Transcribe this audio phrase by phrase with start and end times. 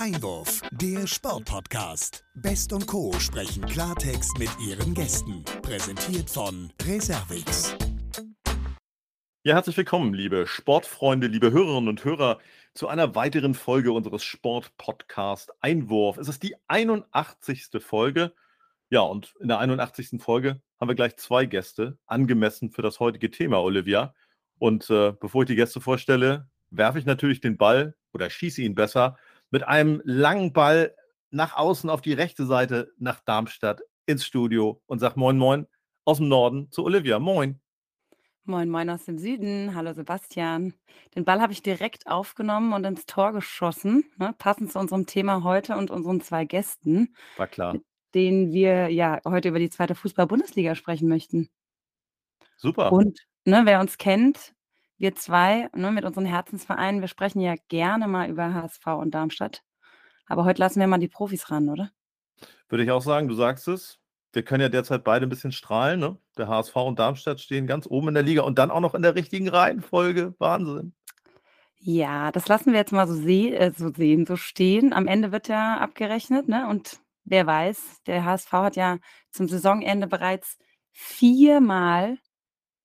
[0.00, 2.24] Einwurf, der Sportpodcast.
[2.36, 3.12] Best und Co.
[3.18, 5.42] sprechen Klartext mit ihren Gästen.
[5.60, 7.76] Präsentiert von Reservix.
[9.42, 12.38] Ja, herzlich willkommen, liebe Sportfreunde, liebe Hörerinnen und Hörer,
[12.74, 16.16] zu einer weiteren Folge unseres Sportpodcast Einwurf.
[16.18, 17.68] Es ist die 81.
[17.80, 18.32] Folge.
[18.90, 20.22] Ja, und in der 81.
[20.22, 24.14] Folge haben wir gleich zwei Gäste, angemessen für das heutige Thema, Olivia.
[24.60, 28.76] Und äh, bevor ich die Gäste vorstelle, werfe ich natürlich den Ball oder schieße ihn
[28.76, 29.18] besser
[29.50, 30.94] mit einem langen Ball
[31.30, 35.66] nach außen auf die rechte Seite nach Darmstadt ins Studio und sage Moin Moin
[36.04, 37.18] aus dem Norden zu Olivia.
[37.18, 37.60] Moin.
[38.44, 39.74] Moin, moin aus dem Süden.
[39.74, 40.72] Hallo Sebastian.
[41.14, 45.42] Den Ball habe ich direkt aufgenommen und ins Tor geschossen, ne, passend zu unserem Thema
[45.44, 47.74] heute und unseren zwei Gästen, War klar.
[47.74, 51.50] mit denen wir ja heute über die zweite Fußball-Bundesliga sprechen möchten.
[52.56, 52.90] Super.
[52.90, 54.54] Und ne, wer uns kennt,
[54.98, 59.62] wir zwei ne, mit unseren Herzensvereinen, wir sprechen ja gerne mal über HSV und Darmstadt.
[60.26, 61.90] Aber heute lassen wir mal die Profis ran, oder?
[62.68, 63.98] Würde ich auch sagen, du sagst es.
[64.32, 66.00] Wir können ja derzeit beide ein bisschen strahlen.
[66.00, 66.18] Ne?
[66.36, 69.02] Der HSV und Darmstadt stehen ganz oben in der Liga und dann auch noch in
[69.02, 70.34] der richtigen Reihenfolge.
[70.38, 70.92] Wahnsinn.
[71.80, 74.92] Ja, das lassen wir jetzt mal so, seh äh, so sehen, so stehen.
[74.92, 76.68] Am Ende wird ja abgerechnet, ne?
[76.68, 78.98] Und wer weiß, der HSV hat ja
[79.30, 80.58] zum Saisonende bereits
[80.90, 82.18] viermal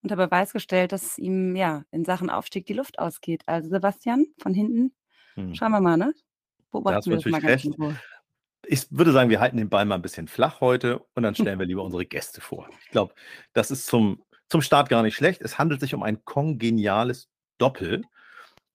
[0.03, 3.43] unter Beweis gestellt, dass ihm ja in Sachen Aufstieg die Luft ausgeht.
[3.45, 4.93] Also Sebastian, von hinten,
[5.35, 5.55] Hm.
[5.55, 6.13] schauen wir mal, ne?
[6.71, 7.77] Beobachten wir das mal ganz recht.
[8.65, 11.59] Ich würde sagen, wir halten den Ball mal ein bisschen flach heute und dann stellen
[11.59, 12.69] wir lieber unsere Gäste vor.
[12.83, 13.13] Ich glaube,
[13.53, 15.41] das ist zum, zum Start gar nicht schlecht.
[15.41, 18.03] Es handelt sich um ein kongeniales Doppel.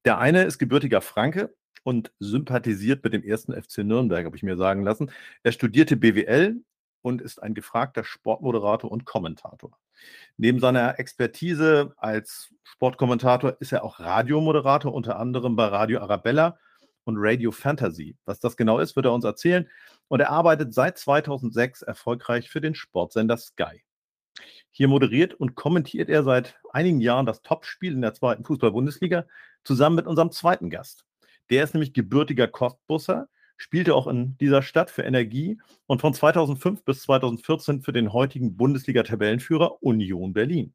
[0.04, 4.56] Der eine ist gebürtiger Franke und sympathisiert mit dem ersten FC Nürnberg, habe ich mir
[4.56, 5.10] sagen lassen.
[5.42, 6.60] Er studierte BWL
[7.08, 9.78] und ist ein gefragter Sportmoderator und Kommentator.
[10.36, 16.58] Neben seiner Expertise als Sportkommentator ist er auch Radiomoderator, unter anderem bei Radio Arabella
[17.04, 18.16] und Radio Fantasy.
[18.26, 19.68] Was das genau ist, wird er uns erzählen.
[20.08, 23.82] Und er arbeitet seit 2006 erfolgreich für den Sportsender Sky.
[24.70, 29.24] Hier moderiert und kommentiert er seit einigen Jahren das Topspiel in der zweiten Fußball-Bundesliga
[29.64, 31.06] zusammen mit unserem zweiten Gast.
[31.50, 36.84] Der ist nämlich gebürtiger Cottbusser, spielte auch in dieser Stadt für Energie und von 2005
[36.84, 40.72] bis 2014 für den heutigen Bundesliga-Tabellenführer Union Berlin.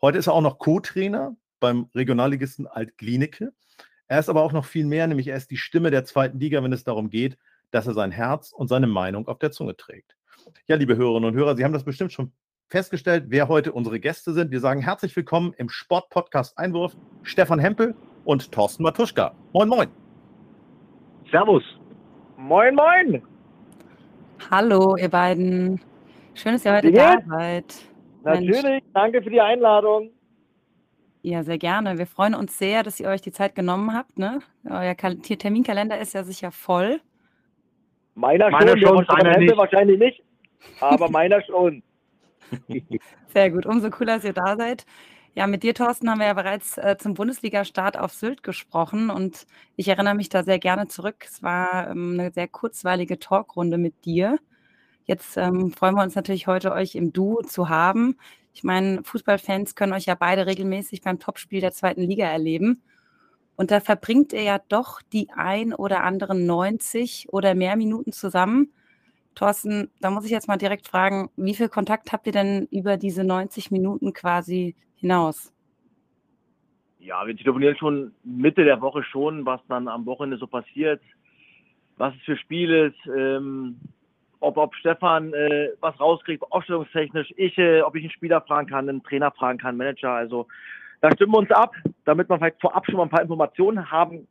[0.00, 3.52] Heute ist er auch noch Co-Trainer beim Regionalligisten Alt-Glienicke.
[4.06, 6.62] Er ist aber auch noch viel mehr, nämlich er ist die Stimme der zweiten Liga,
[6.62, 7.38] wenn es darum geht,
[7.70, 10.16] dass er sein Herz und seine Meinung auf der Zunge trägt.
[10.66, 12.32] Ja, liebe Hörerinnen und Hörer, Sie haben das bestimmt schon
[12.68, 14.50] festgestellt, wer heute unsere Gäste sind.
[14.50, 17.94] Wir sagen herzlich willkommen im Sportpodcast Einwurf Stefan Hempel
[18.24, 19.34] und Thorsten Matuschka.
[19.52, 19.88] Moin, moin.
[21.30, 21.62] Servus.
[22.42, 23.22] Moin, moin.
[24.50, 25.80] Hallo, ihr beiden.
[26.34, 27.72] Schön, dass ihr heute Wie da seid.
[28.24, 28.56] Mensch.
[28.56, 30.10] Natürlich, danke für die Einladung.
[31.22, 31.98] Ja, sehr gerne.
[31.98, 34.18] Wir freuen uns sehr, dass ihr euch die Zeit genommen habt.
[34.18, 34.40] Ne?
[34.68, 37.00] Euer Kal Terminkalender ist ja sicher voll.
[38.16, 39.56] Meiner, Meiner schon, Hempel nicht.
[39.56, 40.22] wahrscheinlich nicht,
[40.80, 41.84] aber meiner schon.
[43.28, 44.84] Sehr gut, umso cooler, dass ihr da seid.
[45.34, 49.46] Ja, mit dir, Thorsten, haben wir ja bereits äh, zum Bundesliga-Start auf Sylt gesprochen und
[49.76, 51.24] ich erinnere mich da sehr gerne zurück.
[51.26, 54.38] Es war ähm, eine sehr kurzweilige Talkrunde mit dir.
[55.06, 58.18] Jetzt ähm, freuen wir uns natürlich heute, euch im Duo zu haben.
[58.52, 62.82] Ich meine, Fußballfans können euch ja beide regelmäßig beim Topspiel der zweiten Liga erleben.
[63.56, 68.72] Und da verbringt ihr ja doch die ein oder anderen 90 oder mehr Minuten zusammen.
[69.34, 72.96] Thorsten, da muss ich jetzt mal direkt fragen, wie viel Kontakt habt ihr denn über
[72.96, 75.52] diese 90 Minuten quasi hinaus?
[76.98, 81.00] Ja, wir telefonieren schon Mitte der Woche schon, was dann am Wochenende so passiert,
[81.96, 83.76] was es für Spiel ist, ähm,
[84.40, 88.88] ob, ob Stefan äh, was rauskriegt, aufstellungstechnisch, ich, äh, ob ich einen Spieler fragen kann,
[88.88, 90.10] einen Trainer fragen kann, Manager.
[90.10, 90.46] Also
[91.00, 94.26] da stimmen wir uns ab, damit man vielleicht vorab schon mal ein paar Informationen haben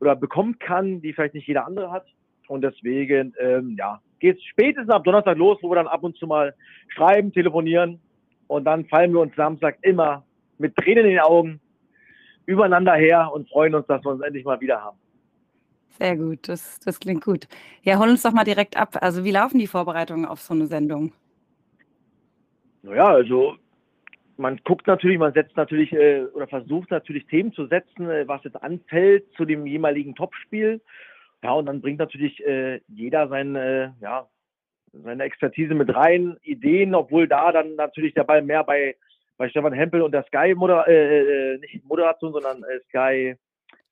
[0.00, 2.06] oder bekommen kann, die vielleicht nicht jeder andere hat.
[2.48, 6.16] Und deswegen, ähm, ja, geht es spätestens ab Donnerstag los, wo wir dann ab und
[6.16, 6.54] zu mal
[6.88, 8.00] schreiben, telefonieren
[8.46, 10.24] und dann fallen wir uns Samstag immer
[10.58, 11.60] mit Tränen in den Augen
[12.46, 14.98] übereinander her und freuen uns, dass wir uns endlich mal wieder haben.
[15.98, 17.46] Sehr gut, das, das klingt gut.
[17.82, 18.96] Ja, hol uns doch mal direkt ab.
[19.00, 21.12] Also wie laufen die Vorbereitungen auf so eine Sendung?
[22.82, 23.56] Naja, also
[24.36, 28.42] man guckt natürlich, man setzt natürlich äh, oder versucht natürlich Themen zu setzen, äh, was
[28.44, 30.80] jetzt anfällt zu dem jeweiligen Topspiel.
[31.42, 34.28] Ja, und dann bringt natürlich äh, jeder seine, äh, ja,
[34.92, 38.96] seine Expertise mit rein, Ideen, obwohl da dann natürlich der Ball mehr bei,
[39.36, 43.36] bei Stefan Hempel und der Sky, Moder äh, äh, nicht Moderation, sondern äh, Sky,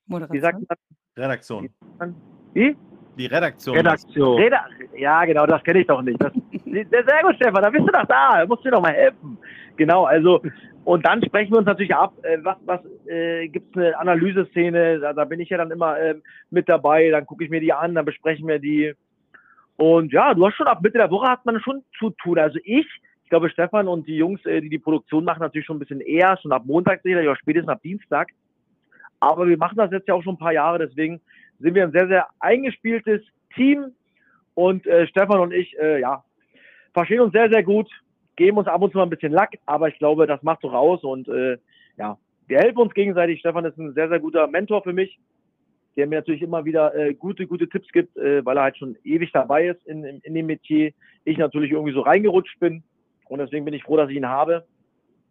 [0.05, 0.65] wie sagt Moderation?
[0.67, 0.77] man?
[1.17, 1.69] Redaktion.
[2.53, 2.75] Wie?
[3.19, 3.75] Die Redaktion.
[3.75, 4.37] Redaktion.
[4.37, 6.21] Reda ja, genau, das kenne ich doch nicht.
[6.23, 6.31] Das,
[6.63, 8.39] sehr gut, Stefan, da bist du doch da.
[8.39, 9.37] Da musst du doch mal helfen.
[9.75, 10.41] Genau, also,
[10.85, 14.99] und dann sprechen wir uns natürlich ab, äh, was, was äh, gibt es eine Analyseszene,
[14.99, 16.15] da, da, bin ich ja dann immer äh,
[16.49, 18.93] mit dabei, dann gucke ich mir die an, dann besprechen wir die.
[19.75, 22.39] Und ja, du hast schon ab Mitte der Woche hat man schon zu tun.
[22.39, 22.87] Also ich,
[23.23, 26.01] ich glaube, Stefan und die Jungs, äh, die die Produktion machen, natürlich schon ein bisschen
[26.01, 28.29] eher, schon ab Montag sicherlich, oder spätestens ab Dienstag.
[29.19, 31.19] Aber wir machen das jetzt ja auch schon ein paar Jahre, deswegen
[31.59, 33.21] sind wir ein sehr, sehr eingespieltes
[33.55, 33.93] Team.
[34.55, 36.23] Und äh, Stefan und ich, äh, ja,
[36.93, 37.89] verstehen uns sehr, sehr gut,
[38.35, 40.73] geben uns ab und zu mal ein bisschen Lack, aber ich glaube, das macht doch
[40.73, 41.03] aus.
[41.03, 41.57] Und äh,
[41.97, 42.17] ja,
[42.47, 43.39] wir helfen uns gegenseitig.
[43.39, 45.19] Stefan ist ein sehr, sehr guter Mentor für mich,
[45.95, 48.97] der mir natürlich immer wieder äh, gute, gute Tipps gibt, äh, weil er halt schon
[49.03, 50.91] ewig dabei ist in, in, in dem Metier.
[51.25, 52.83] Ich natürlich irgendwie so reingerutscht bin.
[53.27, 54.65] Und deswegen bin ich froh, dass ich ihn habe.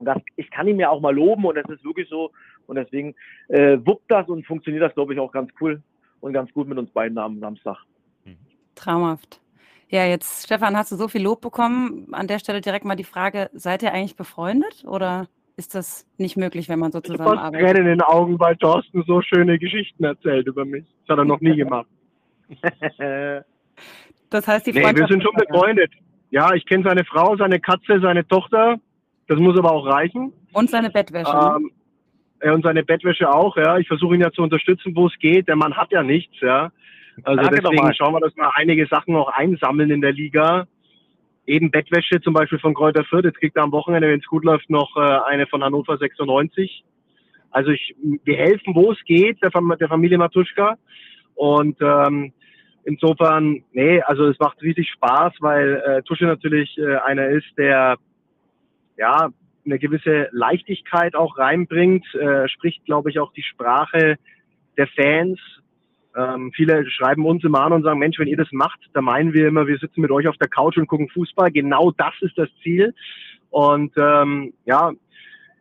[0.01, 2.31] Das, ich kann ihn ja auch mal loben und das ist wirklich so.
[2.67, 3.17] Und deswegen
[3.49, 5.83] äh, wuppt das und funktioniert das, glaube ich, auch ganz cool
[6.21, 7.79] und ganz gut mit uns beiden am Samstag.
[8.75, 9.41] Traumhaft.
[9.91, 12.09] Ja, jetzt, Stefan, hast du so viel Lob bekommen.
[12.13, 16.37] An der Stelle direkt mal die Frage: Seid ihr eigentlich befreundet oder ist das nicht
[16.37, 17.61] möglich, wenn man so zusammenarbeitet?
[17.61, 20.85] Ich habe in den Augen, weil Thorsten so schöne Geschichten erzählt über mich.
[21.07, 21.89] Das hat er noch nie gemacht.
[24.31, 24.95] das heißt, die Freundschaft.
[24.95, 25.93] Nee, wir sind schon befreundet.
[26.31, 28.77] Ja, ich kenne seine Frau, seine Katze, seine Tochter.
[29.27, 30.33] Das muss aber auch reichen.
[30.53, 31.33] Und seine Bettwäsche.
[31.33, 31.55] Ne?
[31.57, 31.71] Ähm,
[32.43, 33.79] ja, und seine Bettwäsche auch, ja.
[33.79, 35.49] Ich versuche ihn ja zu unterstützen, wo es geht.
[35.49, 36.71] Der Mann hat ja nichts, ja.
[37.25, 40.67] Also Danke deswegen schauen wir, dass wir einige Sachen auch einsammeln in der Liga.
[41.47, 43.25] Eben Bettwäsche zum Beispiel von Kräuter Fürth.
[43.25, 46.85] Jetzt kriegt er am Wochenende, wenn es gut läuft, noch äh, eine von Hannover 96.
[47.51, 50.77] Also ich, wir helfen, wo es geht, der, der Familie Matuschka.
[51.35, 52.33] Und ähm,
[52.85, 57.97] insofern, nee, also es macht riesig Spaß, weil äh, Tusche natürlich äh, einer ist, der
[58.97, 59.31] ja
[59.69, 64.17] eine gewisse Leichtigkeit auch reinbringt, äh, spricht, glaube ich, auch die Sprache
[64.77, 65.39] der Fans.
[66.17, 69.35] Ähm, viele schreiben uns immer an und sagen, Mensch, wenn ihr das macht, da meinen
[69.35, 71.51] wir immer, wir sitzen mit euch auf der Couch und gucken Fußball.
[71.51, 72.95] Genau das ist das Ziel.
[73.51, 74.93] Und ähm, ja,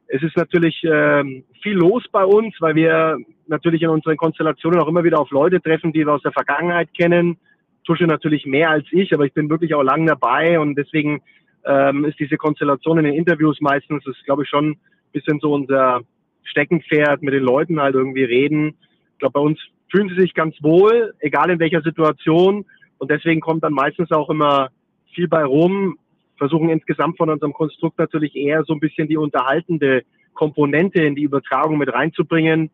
[0.07, 3.17] es ist natürlich ähm, viel los bei uns, weil wir
[3.47, 6.89] natürlich in unseren Konstellationen auch immer wieder auf Leute treffen, die wir aus der Vergangenheit
[6.93, 7.37] kennen.
[7.85, 11.21] Tusche natürlich mehr als ich, aber ich bin wirklich auch lang dabei und deswegen
[11.67, 14.79] ähm, ist diese Konstellation in den Interviews meistens, ist glaube ich schon ein
[15.11, 16.01] bisschen so unser
[16.43, 18.75] Steckenpferd, mit den Leuten halt irgendwie reden.
[19.13, 19.59] Ich glaube, bei uns
[19.91, 22.65] fühlen sie sich ganz wohl, egal in welcher Situation.
[22.97, 24.69] Und deswegen kommt dann meistens auch immer
[25.13, 25.97] viel bei rum.
[26.37, 30.03] Versuchen insgesamt von unserem Konstrukt natürlich eher so ein bisschen die unterhaltende
[30.33, 32.69] Komponente in die Übertragung mit reinzubringen.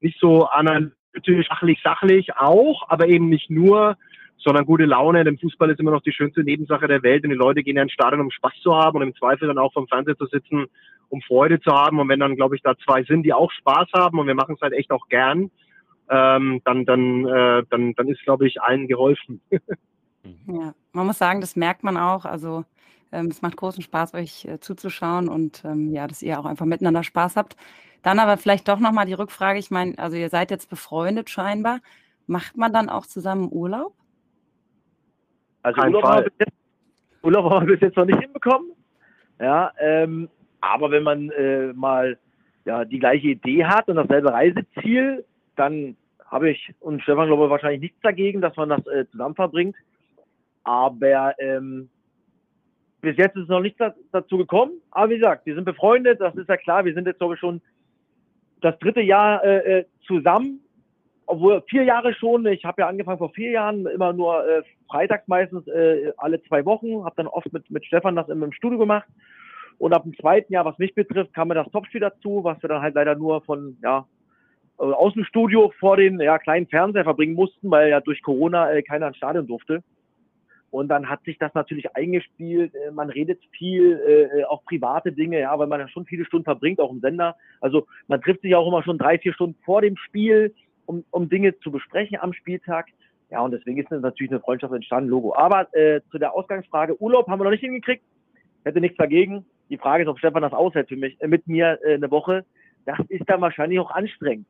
[0.00, 3.96] Nicht so analytisch, sachlich, sachlich auch, aber eben nicht nur,
[4.38, 5.24] sondern gute Laune.
[5.24, 7.82] Denn Fußball ist immer noch die schönste Nebensache der Welt und die Leute gehen ja
[7.82, 10.66] ins Stadion, um Spaß zu haben und im Zweifel dann auch vom Fernseher zu sitzen,
[11.08, 11.98] um Freude zu haben.
[11.98, 14.54] Und wenn dann, glaube ich, da zwei sind, die auch Spaß haben und wir machen
[14.56, 15.50] es halt echt auch gern,
[16.08, 19.40] ähm, dann, dann, äh, dann, dann ist, glaube ich, allen geholfen.
[19.50, 22.24] ja, man muss sagen, das merkt man auch.
[22.24, 22.64] Also
[23.12, 26.66] ähm, es macht großen Spaß, euch äh, zuzuschauen und ähm, ja, dass ihr auch einfach
[26.66, 27.56] miteinander Spaß habt.
[28.02, 29.58] Dann aber vielleicht doch nochmal die Rückfrage.
[29.58, 31.80] Ich meine, also ihr seid jetzt befreundet scheinbar.
[32.26, 33.94] Macht man dann auch zusammen Urlaub?
[35.66, 36.52] Also Urlaub haben, jetzt,
[37.22, 38.70] Urlaub haben, wir bis jetzt noch nicht hinbekommen.
[39.40, 40.28] Ja, ähm,
[40.60, 42.18] aber wenn man äh, mal
[42.64, 45.24] ja, die gleiche Idee hat und dasselbe Reiseziel,
[45.56, 49.34] dann habe ich und Stefan glaube ich wahrscheinlich nichts dagegen, dass man das äh, zusammen
[49.34, 49.74] verbringt.
[50.62, 51.88] Aber ähm,
[53.00, 53.76] bis jetzt ist es noch nicht
[54.12, 54.80] dazu gekommen.
[54.92, 56.84] Aber wie gesagt, wir sind befreundet, das ist ja klar.
[56.84, 57.60] Wir sind jetzt glaube ich schon
[58.60, 60.60] das dritte Jahr äh, äh zusammen
[61.26, 65.26] obwohl vier Jahre schon, ich habe ja angefangen vor vier Jahren, immer nur äh, freitags
[65.26, 68.78] meistens äh, alle zwei Wochen, habe dann oft mit, mit Stefan das im, im Studio
[68.78, 69.08] gemacht.
[69.78, 72.68] Und ab dem zweiten Jahr, was mich betrifft, kam mir das Topspiel dazu, was wir
[72.68, 74.06] dann halt leider nur von, ja,
[74.78, 78.72] äh, aus dem Studio vor den ja, kleinen Fernseher verbringen mussten, weil ja durch Corona
[78.72, 79.82] äh, keiner ins Stadion durfte.
[80.70, 82.72] Und dann hat sich das natürlich eingespielt.
[82.74, 84.00] Äh, man redet viel,
[84.32, 87.36] äh, auch private Dinge, ja, weil man ja schon viele Stunden verbringt, auch im Sender.
[87.60, 90.54] Also man trifft sich auch immer schon drei, vier Stunden vor dem Spiel
[90.86, 92.86] um, um Dinge zu besprechen am Spieltag.
[93.30, 95.34] Ja, und deswegen ist natürlich eine Freundschaft entstanden, Logo.
[95.34, 98.04] Aber äh, zu der Ausgangsfrage, Urlaub haben wir noch nicht hingekriegt.
[98.64, 99.44] Hätte nichts dagegen.
[99.68, 102.44] Die Frage ist, ob Stefan das aushält für mich, äh, mit mir äh, eine Woche.
[102.84, 104.46] Das ist dann wahrscheinlich auch anstrengend.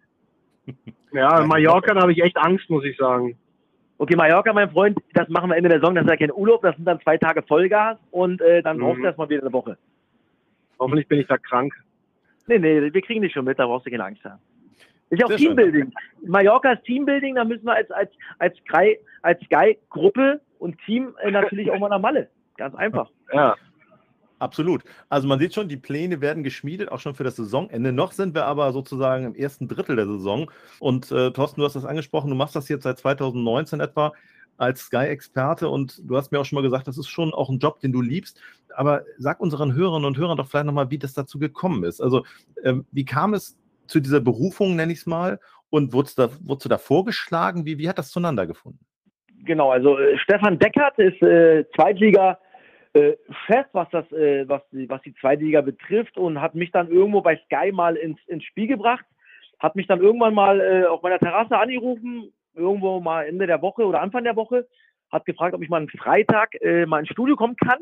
[1.12, 3.38] Ja, in Mallorca, habe ich echt Angst, muss ich sagen.
[3.96, 5.94] Okay, Mallorca, mein Freund, das machen wir Ende der Saison.
[5.94, 8.82] Das ist ja kein Urlaub, das sind dann zwei Tage Vollgas und äh, dann mhm.
[8.82, 9.78] brauchst du erstmal wieder eine Woche.
[10.78, 11.72] Hoffentlich bin ich da krank.
[12.48, 14.40] Nee, nee, wir kriegen dich schon mit, da brauchst du keine Angst haben.
[15.10, 15.92] Ist ja auch Sehr Teambuilding.
[16.20, 16.30] Schön.
[16.30, 21.30] Mallorca ist Teambuilding, da müssen wir als, als, als, Sky, als Sky-Gruppe und Team äh,
[21.30, 22.28] natürlich auch mal nach Malle.
[22.56, 23.08] Ganz einfach.
[23.32, 23.56] Ja.
[24.38, 24.82] Absolut.
[25.08, 27.92] Also man sieht schon, die Pläne werden geschmiedet, auch schon für das Saisonende.
[27.92, 30.50] Noch sind wir aber sozusagen im ersten Drittel der Saison.
[30.78, 34.12] Und äh, Thorsten, du hast das angesprochen, du machst das jetzt seit 2019 etwa.
[34.58, 37.58] als Sky-Experte und du hast mir auch schon mal gesagt, das ist schon auch ein
[37.58, 38.40] Job, den du liebst.
[38.74, 42.00] Aber sag unseren Hörerinnen und Hörern doch vielleicht nochmal, wie das dazu gekommen ist.
[42.00, 42.24] Also,
[42.62, 45.38] ähm, wie kam es zu dieser Berufung, nenne ich es mal,
[45.70, 47.66] und wurdest, da, du da vorgeschlagen?
[47.66, 48.80] Wie, wie hat das zueinander gefunden?
[49.44, 52.38] Genau, also äh, Stefan Deckert ist äh, Zweitliga.
[52.94, 53.16] Äh,
[53.46, 57.20] Chef, was das, äh, was, die, was die Zweitliga betrifft und hat mich dann irgendwo
[57.20, 59.04] bei Sky mal ins, ins Spiel gebracht,
[59.58, 63.84] hat mich dann irgendwann mal äh, auf meiner Terrasse angerufen, irgendwo mal Ende der Woche
[63.84, 64.66] oder Anfang der Woche,
[65.10, 67.80] hat gefragt, ob ich mal einen Freitag äh, mal ins Studio kommen kann.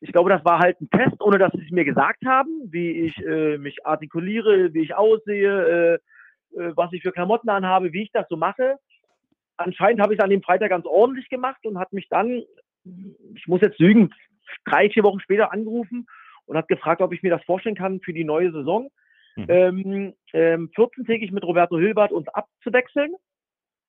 [0.00, 2.90] Ich glaube, das war halt ein Test, ohne dass sie es mir gesagt haben, wie
[2.90, 6.00] ich äh, mich artikuliere, wie ich aussehe,
[6.54, 8.76] äh, äh, was ich für Klamotten anhabe, wie ich das so mache.
[9.56, 12.42] Anscheinend habe ich es an dem Freitag ganz ordentlich gemacht und hat mich dann
[13.34, 14.14] ich muss jetzt lügen,
[14.64, 16.06] drei, vier Wochen später angerufen
[16.46, 18.88] und hat gefragt, ob ich mir das vorstellen kann für die neue Saison.
[19.36, 19.46] Mhm.
[19.48, 23.14] Ähm, ähm, 14-tägig mit Roberto Hilbert uns abzuwechseln,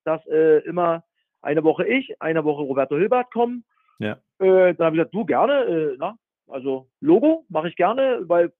[0.04, 1.04] dass äh, immer
[1.40, 3.64] eine Woche ich, eine Woche Roberto Hilbert kommen.
[3.98, 4.18] Ja.
[4.38, 8.52] Äh, dann habe ich gesagt, du gerne, äh, na, also Logo mache ich gerne, weil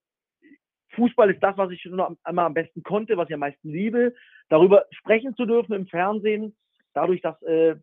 [0.95, 4.15] Fußball ist das, was ich schon einmal am besten konnte, was ich am meisten liebe.
[4.49, 6.57] Darüber sprechen zu dürfen im Fernsehen,
[6.93, 7.77] dadurch, dass äh,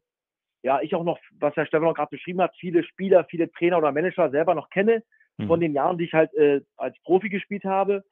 [0.63, 3.77] ja, ich auch noch, was Herr Stefan auch gerade beschrieben hat, viele Spieler, viele Trainer
[3.77, 5.03] oder Manager selber noch kenne,
[5.37, 5.47] mhm.
[5.47, 8.03] von den Jahren, die ich halt äh, als Profi gespielt habe.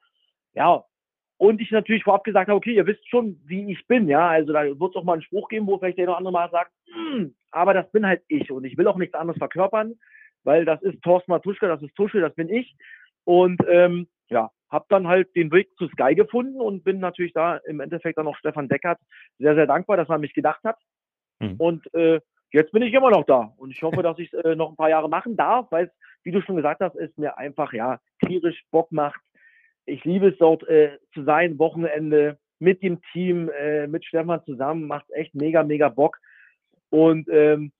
[0.54, 0.84] Ja,
[1.36, 4.28] und ich natürlich vorab gesagt habe, okay, ihr wisst schon, wie ich bin, ja.
[4.28, 6.50] Also da wird es auch mal einen Spruch geben, wo vielleicht der noch andere mal
[6.50, 9.94] sagt, hm, aber das bin halt ich und ich will auch nichts anderes verkörpern,
[10.44, 12.76] weil das ist Thorsten Matuschka, das ist Tuschel, das bin ich.
[13.24, 17.56] Und ähm, ja, habe dann halt den Weg zu Sky gefunden und bin natürlich da
[17.58, 18.98] im Endeffekt dann auch Stefan Deckert
[19.38, 20.78] sehr, sehr dankbar, dass er mich gedacht hat.
[21.40, 21.56] Mhm.
[21.58, 22.20] Und äh,
[22.52, 24.76] jetzt bin ich immer noch da und ich hoffe, dass ich es äh, noch ein
[24.76, 28.00] paar Jahre machen darf, weil es, wie du schon gesagt hast, es mir einfach ja
[28.24, 29.20] tierisch Bock macht.
[29.86, 34.86] Ich liebe es dort äh, zu sein, Wochenende mit dem Team, äh, mit Stefan zusammen,
[34.86, 36.18] macht echt mega, mega Bock.
[36.90, 37.72] Und ähm,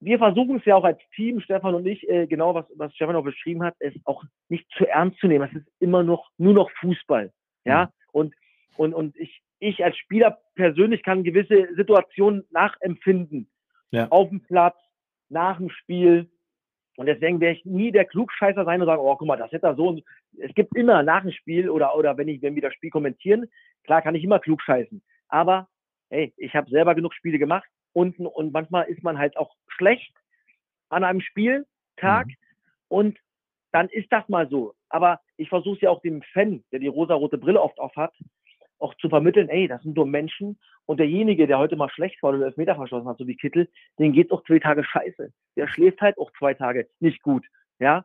[0.00, 3.16] wir versuchen es ja auch als Team, Stefan und ich, äh, genau was, was Stefan
[3.16, 5.48] auch beschrieben hat, es auch nicht zu ernst zu nehmen.
[5.50, 7.32] Es ist immer noch nur noch Fußball.
[7.64, 7.90] Ja, mhm.
[8.12, 8.34] und,
[8.76, 13.50] und, und ich, ich als Spieler persönlich kann gewisse Situationen nachempfinden
[13.90, 14.08] ja.
[14.08, 14.76] auf dem Platz,
[15.28, 16.30] nach dem Spiel.
[16.96, 19.66] Und deswegen werde ich nie der Klugscheißer sein und sagen, oh, guck mal, das hätte
[19.66, 19.88] er so.
[19.88, 20.04] Und
[20.38, 23.46] es gibt immer nach dem Spiel oder, oder wenn ich, wenn wir das Spiel kommentieren,
[23.84, 25.02] klar kann ich immer klugscheißen.
[25.28, 25.68] Aber,
[26.10, 30.12] hey, ich habe selber genug Spiele gemacht und, und manchmal ist man halt auch schlecht
[30.88, 32.34] an einem Spieltag mhm.
[32.88, 33.18] und
[33.72, 34.74] dann ist das mal so.
[34.88, 38.12] Aber ich versuche es ja auch dem Fan, der die rosa-rote Brille oft auf hat,
[38.80, 42.30] auch zu vermitteln, ey, das sind nur Menschen und derjenige, der heute mal schlecht war
[42.30, 43.68] oder Elfmeter verschlossen hat, so wie Kittel,
[43.98, 45.32] den geht auch zwei Tage scheiße.
[45.56, 47.46] Der schläft halt auch zwei Tage nicht gut,
[47.78, 48.04] ja.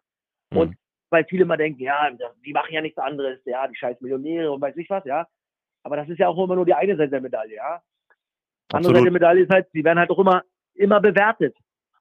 [0.52, 0.58] Mhm.
[0.58, 0.76] Und
[1.10, 2.10] weil viele mal denken, ja,
[2.46, 5.28] die machen ja nichts anderes, ja, die scheiß Millionäre und weiß nicht was, ja.
[5.84, 7.82] Aber das ist ja auch immer nur die eine Seite der Medaille, ja.
[8.72, 11.56] Die andere Seite der Medaille ist halt, die werden halt auch immer, immer bewertet.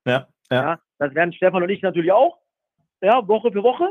[0.05, 0.63] Ja, ja.
[0.63, 0.81] ja.
[0.99, 2.39] Das werden Stefan und ich natürlich auch,
[3.01, 3.91] ja, Woche für Woche.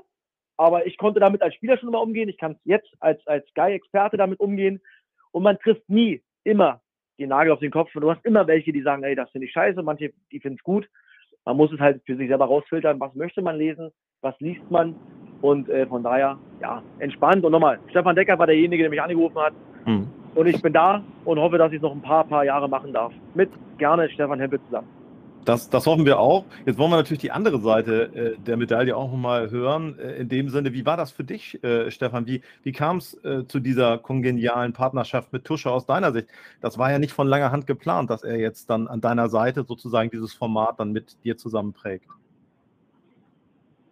[0.57, 2.29] Aber ich konnte damit als Spieler schon immer umgehen.
[2.29, 4.81] Ich kann jetzt als, als Sky-Experte damit umgehen.
[5.31, 6.81] Und man trifft nie, immer
[7.19, 7.95] den Nagel auf den Kopf.
[7.95, 9.81] Und du hast immer welche, die sagen, ey, das finde ich scheiße.
[9.81, 10.87] Manche, die finden es gut.
[11.45, 12.99] Man muss es halt für sich selber rausfiltern.
[12.99, 13.91] Was möchte man lesen?
[14.21, 14.95] Was liest man?
[15.41, 17.43] Und äh, von daher, ja, entspannt.
[17.43, 19.53] Und nochmal, Stefan Decker war derjenige, der mich angerufen hat.
[19.85, 20.07] Mhm.
[20.35, 22.93] Und ich bin da und hoffe, dass ich es noch ein paar, paar Jahre machen
[22.93, 23.11] darf.
[23.33, 24.87] Mit gerne Stefan Hempel zusammen.
[25.45, 26.45] Das, das hoffen wir auch.
[26.65, 29.99] Jetzt wollen wir natürlich die andere Seite äh, der Medaille auch nochmal hören.
[29.99, 32.27] Äh, in dem Sinne, wie war das für dich, äh, Stefan?
[32.27, 36.27] Wie, wie kam es äh, zu dieser kongenialen Partnerschaft mit Tusche aus deiner Sicht?
[36.61, 39.63] Das war ja nicht von langer Hand geplant, dass er jetzt dann an deiner Seite
[39.63, 42.07] sozusagen dieses Format dann mit dir zusammen prägt.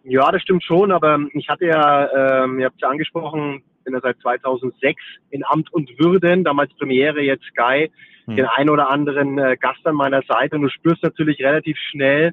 [0.04, 3.94] Ja, das stimmt schon, aber ich hatte ja, ähm, ihr habt es ja angesprochen, bin
[3.94, 7.90] ja seit 2006 in Amt und Würden, damals Premiere, jetzt Sky
[8.26, 8.36] hm.
[8.36, 12.32] den einen oder anderen äh, Gast an meiner Seite und du spürst natürlich relativ schnell,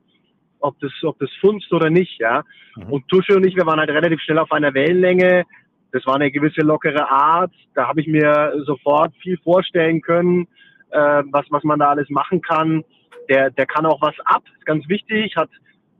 [0.60, 2.44] ob das, ob das funzt oder nicht, ja.
[2.76, 2.92] Mhm.
[2.92, 5.46] Und Tusche und ich, wir waren halt relativ schnell auf einer Wellenlänge.
[5.92, 7.54] Das war eine gewisse lockere Art.
[7.74, 10.48] Da habe ich mir sofort viel vorstellen können,
[10.92, 12.84] äh, was, was man da alles machen kann.
[13.30, 15.50] Der, der kann auch was ab, ist ganz wichtig, hat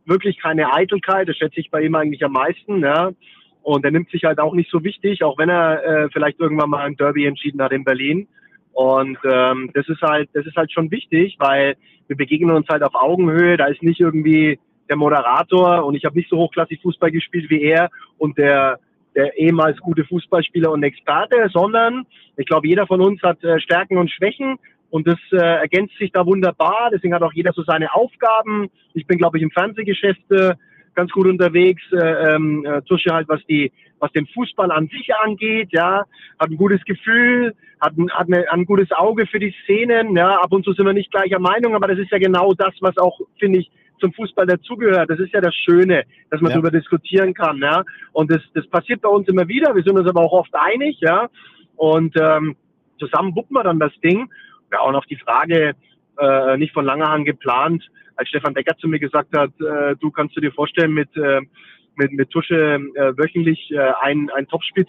[0.06, 3.12] wirklich keine Eitelkeit, das schätze ich bei ihm eigentlich am meisten, ja.
[3.62, 6.72] Und er nimmt sich halt auch nicht so wichtig, auch wenn er äh, vielleicht irgendwann
[6.72, 8.28] mal ein Derby entschieden hat in Berlin.
[8.74, 11.76] Und ähm, das ist halt, das ist halt schon wichtig, weil
[12.08, 13.58] wir begegnen uns halt auf Augenhöhe.
[13.58, 14.60] Da ist nicht irgendwie
[14.90, 18.80] der Moderator und ich habe nicht so hochklassig Fußball gespielt wie er und der
[19.16, 22.06] der ehemals gute Fußballspieler und Experte, sondern
[22.38, 24.58] ich glaube, jeder von uns hat äh, Stärken und Schwächen
[24.90, 26.90] und das äh, ergänzt sich da wunderbar.
[26.94, 28.70] Deswegen hat auch jeder so seine Aufgaben.
[28.94, 30.56] Ich bin, glaube ich, im Fernsehgeschäft äh,
[31.00, 31.82] ganz gut unterwegs.
[31.94, 36.04] Äh, ähm, äh, Tusche halt, was die, was den Fußball an sich angeht, ja,
[36.40, 40.42] hat ein gutes Gefühl, hat ein, hat eine, ein gutes Auge für die Szenen, ja.
[40.42, 42.98] Ab und zu sind wir nicht gleicher Meinung, aber das ist ja genau das, was
[42.98, 45.10] auch, finde ich, zum Fußball dazugehört.
[45.10, 46.58] Das ist ja das Schöne, dass man ja.
[46.58, 47.84] darüber diskutieren kann, ja.
[48.12, 49.74] Und das, das passiert bei uns immer wieder.
[49.76, 51.30] Wir sind uns aber auch oft einig, ja.
[51.76, 52.56] Und ähm,
[52.98, 54.30] zusammen wuppen wir dann das Ding.
[54.72, 55.76] Ja, und auf die Frage,
[56.20, 57.84] äh, nicht von langer Hand geplant,
[58.16, 61.42] als Stefan Becker zu mir gesagt hat, äh, du kannst du dir vorstellen, mit, äh,
[61.96, 64.86] mit, mit Tusche äh, wöchentlich äh, ein, ein Topspiel,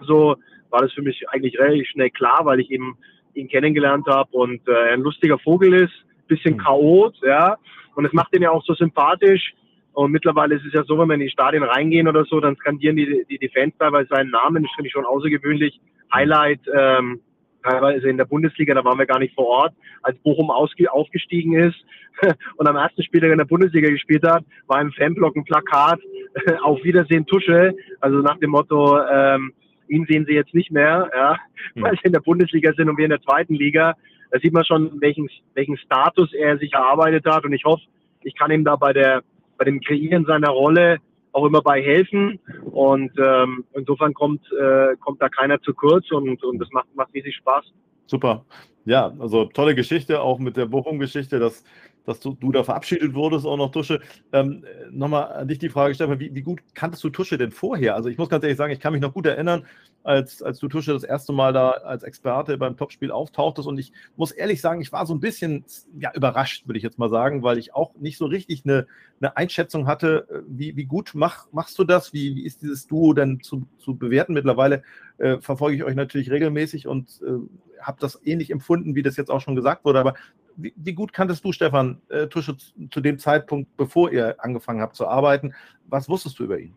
[0.00, 0.36] so
[0.70, 2.96] war das für mich eigentlich relativ schnell klar, weil ich eben
[3.34, 5.92] ihn kennengelernt habe und äh, ein lustiger Vogel ist,
[6.28, 6.58] bisschen mhm.
[6.58, 7.56] Chaot, ja,
[7.94, 9.52] und es macht ihn ja auch so sympathisch.
[9.92, 12.56] Und mittlerweile ist es ja so, wenn wir in die Stadien reingehen oder so, dann
[12.56, 14.62] skandieren die, die, die Fans teilweise seinen Namen.
[14.62, 15.78] Das finde ich schon außergewöhnlich.
[16.14, 17.20] Highlight, ähm,
[17.62, 21.76] teilweise in der Bundesliga, da waren wir gar nicht vor Ort, als Bochum aufgestiegen ist
[22.56, 26.00] und am ersten Spieltag in der Bundesliga gespielt hat, war im Fanblock ein Plakat,
[26.62, 29.52] auf Wiedersehen Tusche, also nach dem Motto, ähm,
[29.88, 31.36] ihn sehen sie jetzt nicht mehr, ja,
[31.74, 31.82] hm.
[31.82, 33.94] weil sie in der Bundesliga sind und wir in der zweiten Liga.
[34.30, 37.82] Da sieht man schon, welchen, welchen Status er sich erarbeitet hat und ich hoffe,
[38.22, 39.22] ich kann ihm da bei der,
[39.58, 40.98] bei dem Kreieren seiner Rolle
[41.32, 42.38] auch immer bei helfen.
[42.72, 47.12] Und ähm, insofern kommt, äh, kommt da keiner zu kurz und, und das macht, macht
[47.12, 47.66] riesig Spaß.
[48.06, 48.46] Super.
[48.86, 51.64] Ja, also tolle Geschichte, auch mit der Bochum-Geschichte, dass,
[52.04, 54.00] dass du, du da verabschiedet wurdest, auch noch Tusche.
[54.32, 57.94] Ähm, Nochmal an dich die Frage, Stefan, wie, wie gut kanntest du Tusche denn vorher?
[57.94, 59.64] Also ich muss ganz ehrlich sagen, ich kann mich noch gut erinnern,
[60.04, 63.68] als, als du Tusche das erste Mal da als Experte beim Topspiel auftauchtest.
[63.68, 65.64] Und ich muss ehrlich sagen, ich war so ein bisschen
[65.98, 68.86] ja, überrascht, würde ich jetzt mal sagen, weil ich auch nicht so richtig eine,
[69.20, 72.12] eine Einschätzung hatte, äh, wie, wie gut mach, machst du das?
[72.12, 74.34] Wie, wie ist dieses Duo denn zu, zu bewerten?
[74.34, 74.82] Mittlerweile
[75.18, 79.30] äh, verfolge ich euch natürlich regelmäßig und äh, habe das ähnlich empfunden, wie das jetzt
[79.30, 80.00] auch schon gesagt wurde.
[80.00, 80.14] Aber
[80.56, 84.80] wie, wie gut kanntest du Stefan äh, Tusche zu, zu dem Zeitpunkt, bevor ihr angefangen
[84.80, 85.54] habt zu arbeiten?
[85.86, 86.74] Was wusstest du über ihn?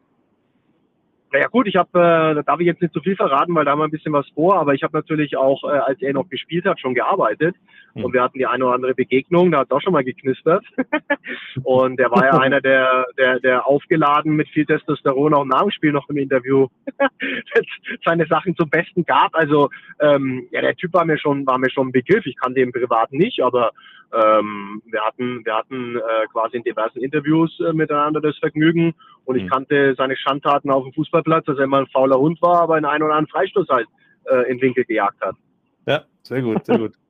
[1.31, 3.71] Naja gut, ich habe, äh, da darf ich jetzt nicht zu viel verraten, weil da
[3.71, 6.29] haben wir ein bisschen was vor, aber ich habe natürlich auch, äh, als er noch
[6.29, 7.55] gespielt hat, schon gearbeitet.
[7.93, 8.05] Mhm.
[8.05, 10.63] Und wir hatten die eine oder andere Begegnung, da hat auch schon mal geknistert.
[11.63, 15.71] und er war ja einer, der, der, der aufgeladen mit viel Testosteron auch nach dem
[15.71, 16.67] Spiel noch im Interview
[18.05, 19.33] seine Sachen zum Besten gab.
[19.33, 22.25] Also ähm, ja, der Typ war mir schon, war mir schon ein Begriff.
[22.25, 23.71] Ich kannte ihn privat nicht, aber
[24.15, 28.93] ähm, wir hatten, wir hatten äh, quasi in diversen Interviews äh, miteinander das Vergnügen
[29.25, 29.49] und ich mhm.
[29.49, 32.85] kannte seine Schandtaten auf dem Fußballplatz, dass er immer ein fauler Hund war, aber in
[32.85, 33.87] einen oder anderen Freistoß halt
[34.25, 35.35] äh, in Winkel gejagt hat.
[35.85, 36.93] Ja, sehr gut, sehr gut.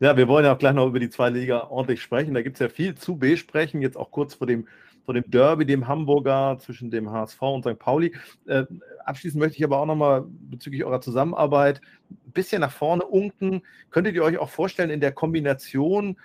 [0.00, 2.32] Ja, wir wollen ja auch gleich noch über die zweite Liga ordentlich sprechen.
[2.32, 4.68] Da gibt es ja viel zu besprechen, jetzt auch kurz vor dem,
[5.04, 7.80] vor dem Derby, dem Hamburger, zwischen dem HSV und St.
[7.80, 8.14] Pauli.
[8.46, 8.62] Äh,
[9.04, 13.62] abschließend möchte ich aber auch nochmal bezüglich eurer Zusammenarbeit ein bisschen nach vorne unken.
[13.90, 16.16] Könntet ihr euch auch vorstellen, in der Kombination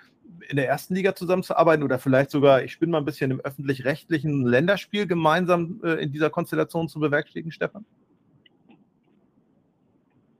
[0.48, 4.44] in der ersten Liga zusammenzuarbeiten oder vielleicht sogar, ich bin mal ein bisschen im öffentlich-rechtlichen
[4.44, 7.84] Länderspiel gemeinsam äh, in dieser Konstellation zu bewerkstelligen, Stefan?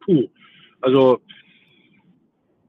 [0.00, 0.28] Puh,
[0.80, 1.20] also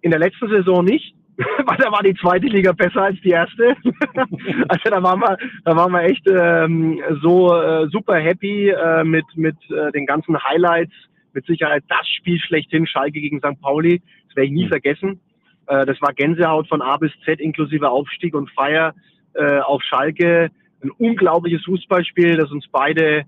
[0.01, 3.75] in der letzten Saison nicht, weil da war die zweite Liga besser als die erste.
[4.69, 9.25] also da waren wir, da waren wir echt ähm, so äh, super happy äh, mit,
[9.35, 10.93] mit äh, den ganzen Highlights.
[11.33, 13.59] Mit Sicherheit das Spiel schlechthin, Schalke gegen St.
[13.59, 14.01] Pauli.
[14.27, 14.69] Das werde ich nie mhm.
[14.69, 15.19] vergessen.
[15.67, 18.93] Äh, das war Gänsehaut von A bis Z inklusive Aufstieg und Feier
[19.33, 20.49] äh, auf Schalke.
[20.83, 23.25] Ein unglaubliches Fußballspiel, das uns beide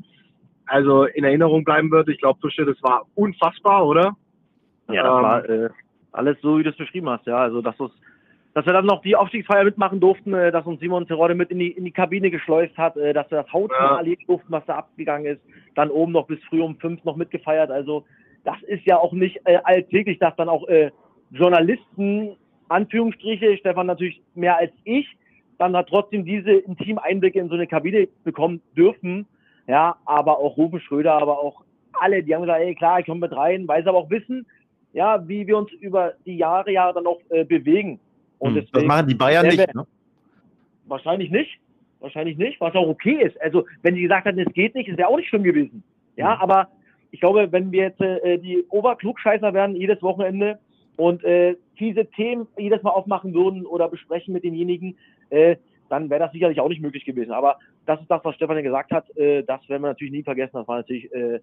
[0.68, 2.10] also in Erinnerung bleiben wird.
[2.10, 4.16] Ich glaube, Tusche, das war unfassbar, oder?
[4.90, 5.70] Ja, das ähm, war äh,
[6.12, 7.26] alles so, wie du es beschrieben hast.
[7.26, 11.08] Ja, also dass, dass wir dann noch die Aufstiegsfeier mitmachen durften, äh, dass uns Simon
[11.08, 13.98] Terodde mit in die, in die Kabine geschleust hat, äh, dass wir das Haut ja.
[13.98, 15.42] erleben durften, was da abgegangen ist.
[15.76, 17.72] Dann oben noch bis früh um fünf noch mitgefeiert.
[17.72, 18.06] Also
[18.44, 20.92] das ist ja auch nicht äh, alltäglich, dass dann auch äh,
[21.32, 22.36] Journalisten,
[22.70, 25.08] Anführungsstriche, Stefan natürlich mehr als ich,
[25.58, 29.26] dann hat trotzdem diese intimen Einblicke in so eine Kabine bekommen dürfen.
[29.68, 31.64] Ja, aber auch Rufen Schröder, aber auch
[32.00, 34.46] alle, die haben gesagt, ey, klar, ich komme mit rein, weil sie aber auch wissen,
[34.94, 38.00] ja, wie wir uns über die Jahre ja dann auch äh, bewegen.
[38.40, 39.86] Und hm, das machen die Bayern nicht, ne?
[40.86, 41.60] Wahrscheinlich nicht.
[42.00, 43.40] Wahrscheinlich nicht, was auch okay ist.
[43.42, 45.84] Also, wenn sie gesagt hätten, es geht nicht, ist ja auch nicht schlimm gewesen.
[46.16, 46.42] Ja, hm.
[46.42, 46.70] aber
[47.12, 50.60] ich glaube, wenn wir jetzt äh, die Oberklugscheißer werden, jedes Wochenende,
[50.98, 54.98] und äh, diese Themen jedes Mal aufmachen würden oder besprechen mit denjenigen,
[55.30, 55.56] äh,
[55.90, 57.32] dann wäre das sicherlich auch nicht möglich gewesen.
[57.32, 59.16] Aber das ist das, was Stefan ja gesagt hat.
[59.16, 60.52] Äh, das werden wir natürlich nie vergessen.
[60.54, 61.40] Das war natürlich äh,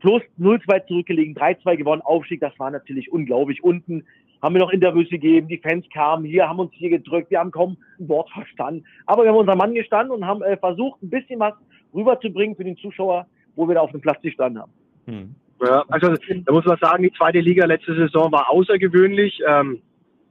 [0.00, 2.40] plus 0-2 zurückgelegen, 3-2 gewonnen, Aufstieg.
[2.40, 3.62] Das war natürlich unglaublich.
[3.62, 4.04] Unten
[4.42, 7.50] haben wir noch Interviews gegeben, die Fans kamen hier, haben uns hier gedrückt, wir haben
[7.50, 8.84] kaum ein Wort verstanden.
[9.06, 11.54] Aber wir haben unseren Mann gestanden und haben äh, versucht, ein bisschen was
[11.94, 14.72] rüberzubringen für den Zuschauer, wo wir da auf dem Platz gestanden haben.
[15.06, 15.34] Hm.
[15.60, 19.82] Ja, also da muss man sagen, die zweite Liga letzte Saison war außergewöhnlich, ähm,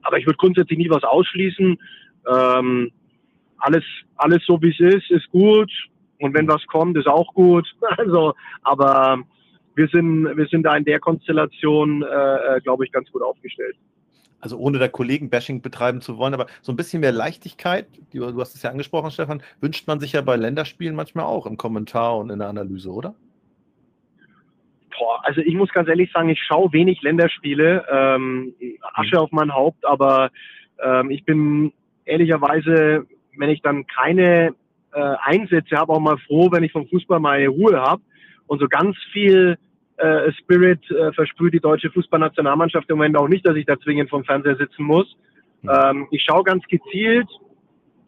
[0.02, 1.78] aber ich würde grundsätzlich nie was ausschließen.
[2.26, 2.92] Ähm,
[3.58, 3.84] alles,
[4.16, 5.70] alles so wie es ist, ist gut.
[6.20, 7.66] Und wenn was kommt, ist auch gut.
[7.98, 9.18] Also, aber
[9.74, 13.76] wir sind, wir sind da in der Konstellation, äh, äh glaube ich, ganz gut aufgestellt.
[14.40, 18.54] Also ohne da Kollegen-Bashing betreiben zu wollen, aber so ein bisschen mehr Leichtigkeit, du hast
[18.54, 22.30] es ja angesprochen, Stefan, wünscht man sich ja bei Länderspielen manchmal auch im Kommentar und
[22.30, 23.14] in der Analyse, oder?
[24.98, 28.54] Boah, also ich muss ganz ehrlich sagen, ich schaue wenig Länderspiele, ähm,
[28.94, 29.22] Asche mhm.
[29.22, 30.30] auf mein Haupt, aber
[30.82, 31.72] ähm, ich bin
[32.04, 33.06] ehrlicherweise,
[33.36, 34.54] wenn ich dann keine
[34.92, 38.02] äh, Einsätze habe, auch mal froh, wenn ich vom Fußball meine Ruhe habe
[38.46, 39.56] und so ganz viel
[39.98, 44.10] äh, Spirit äh, versprüht die deutsche Fußballnationalmannschaft im Moment auch nicht, dass ich da zwingend
[44.10, 45.16] vom Fernseher sitzen muss.
[45.62, 45.70] Mhm.
[45.70, 47.28] Ähm, ich schaue ganz gezielt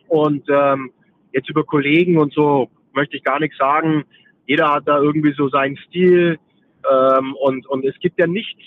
[0.09, 0.91] und ähm,
[1.33, 4.05] jetzt über Kollegen und so möchte ich gar nichts sagen.
[4.47, 6.39] Jeder hat da irgendwie so seinen Stil
[6.91, 8.63] ähm, und, und es gibt ja nichts,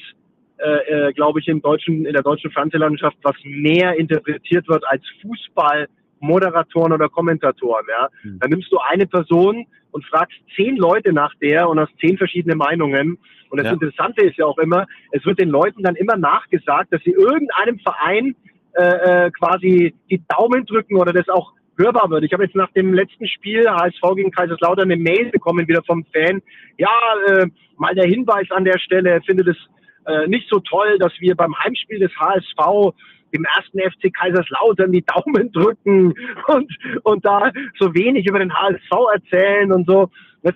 [0.58, 5.04] äh, äh, glaube ich, im deutschen, in der deutschen Fernsehlandschaft, was mehr interpretiert wird als
[5.22, 5.88] Fußball,
[6.20, 7.86] Moderatoren oder Kommentatoren.
[7.90, 8.10] Ja?
[8.24, 8.40] Mhm.
[8.40, 12.56] Dann nimmst du eine Person und fragst zehn Leute nach der und hast zehn verschiedene
[12.56, 13.18] Meinungen.
[13.50, 13.74] Und das ja.
[13.74, 17.80] Interessante ist ja auch immer, es wird den Leuten dann immer nachgesagt, dass sie irgendeinem
[17.80, 18.36] Verein
[18.76, 22.24] äh, äh, quasi die Daumen drücken oder das auch hörbar wird.
[22.24, 26.06] Ich habe jetzt nach dem letzten Spiel HSV gegen Kaiserslautern eine Mail bekommen wieder vom
[26.14, 26.42] Fan.
[26.78, 26.90] Ja,
[27.28, 29.58] äh, mal der Hinweis an der Stelle, findet es
[30.06, 32.94] äh, nicht so toll, dass wir beim Heimspiel des HSV
[33.34, 36.14] dem ersten FC Kaiserslautern die Daumen drücken
[36.48, 36.72] und,
[37.04, 40.10] und da so wenig über den HSV erzählen und so.
[40.44, 40.56] Dass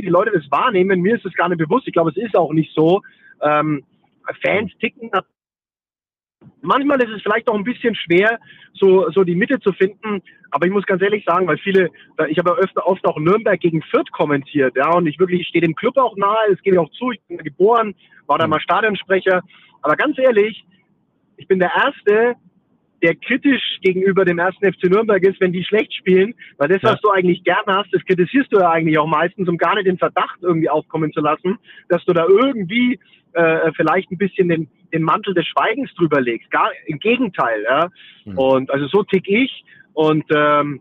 [0.00, 1.86] die Leute das wahrnehmen, mir ist das gar nicht bewusst.
[1.86, 3.02] Ich glaube, es ist auch nicht so.
[3.42, 3.84] Ähm,
[4.42, 5.10] Fans ticken
[6.62, 8.38] Manchmal ist es vielleicht auch ein bisschen schwer,
[8.74, 10.22] so, so die Mitte zu finden.
[10.50, 11.90] Aber ich muss ganz ehrlich sagen, weil viele,
[12.28, 15.48] ich habe ja öfter, oft auch Nürnberg gegen Fürth kommentiert, ja, und ich wirklich, ich
[15.48, 17.94] stehe dem Club auch nahe, es gebe ich auch zu, ich bin geboren,
[18.26, 18.50] war da mhm.
[18.50, 19.42] mal Stadionsprecher.
[19.82, 20.64] Aber ganz ehrlich,
[21.36, 22.34] ich bin der Erste,
[23.02, 26.92] der kritisch gegenüber dem ersten FC Nürnberg ist, wenn die schlecht spielen, weil das, ja.
[26.92, 29.86] was du eigentlich gerne hast, das kritisierst du ja eigentlich auch meistens, um gar nicht
[29.86, 32.98] den Verdacht irgendwie aufkommen zu lassen, dass du da irgendwie
[33.32, 36.50] äh, vielleicht ein bisschen den, den Mantel des Schweigens drüber legst.
[36.50, 37.90] Gar im Gegenteil, ja.
[38.24, 38.38] Mhm.
[38.38, 40.80] Und also so tick ich und ähm,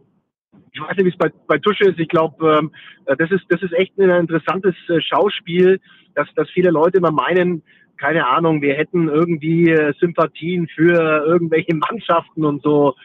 [0.71, 1.99] ich weiß nicht, wie es bei, bei Tusche ist.
[1.99, 2.71] Ich glaube, ähm,
[3.05, 5.79] das ist das ist echt ein interessantes äh, Schauspiel,
[6.15, 7.61] dass dass viele Leute immer meinen,
[7.97, 12.95] keine Ahnung, wir hätten irgendwie äh, Sympathien für irgendwelche Mannschaften und so.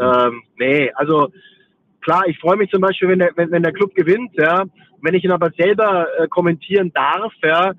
[0.00, 1.28] Ähm, nee, also
[2.00, 4.64] klar, ich freue mich zum Beispiel, wenn der, wenn, wenn der Club gewinnt, ja.
[5.02, 7.72] Wenn ich ihn aber selber äh, kommentieren darf, ja,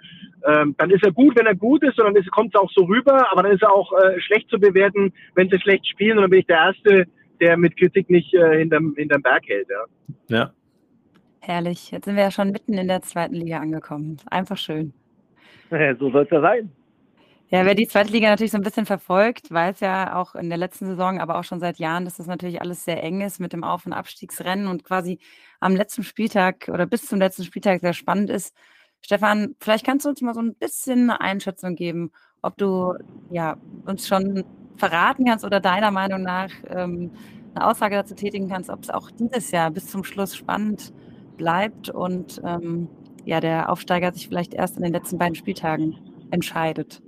[0.45, 2.86] ähm, dann ist er gut, wenn er gut ist, und dann kommt es auch so
[2.86, 6.21] rüber, aber dann ist er auch äh, schlecht zu bewerten, wenn sie schlecht spielen, und
[6.23, 7.06] dann bin ich der Erste,
[7.41, 9.67] der mit Kritik nicht äh, hinterm, hinterm Berg hält.
[9.69, 10.38] Ja.
[10.38, 10.51] ja.
[11.41, 11.91] Herrlich.
[11.91, 14.17] Jetzt sind wir ja schon mitten in der zweiten Liga angekommen.
[14.30, 14.93] Einfach schön.
[15.99, 16.71] So soll es ja sein.
[17.49, 20.58] Ja, wer die zweite Liga natürlich so ein bisschen verfolgt, weiß ja auch in der
[20.58, 23.53] letzten Saison, aber auch schon seit Jahren, dass das natürlich alles sehr eng ist mit
[23.53, 25.19] dem Auf- und Abstiegsrennen und quasi
[25.62, 28.53] am letzten Spieltag oder bis zum letzten Spieltag sehr spannend ist.
[28.99, 32.95] Stefan, vielleicht kannst du uns mal so ein bisschen eine Einschätzung geben, ob du
[33.30, 34.43] ja, uns schon
[34.75, 37.12] verraten kannst oder deiner Meinung nach ähm,
[37.56, 40.93] eine Aussage dazu tätigen kannst, ob es auch dieses Jahr bis zum Schluss spannend
[41.38, 42.89] bleibt und ähm,
[43.28, 45.98] ja, der Aufsteiger sich vielleicht erst in den letzten beiden Spieltagen
[46.32, 47.02] entscheidet.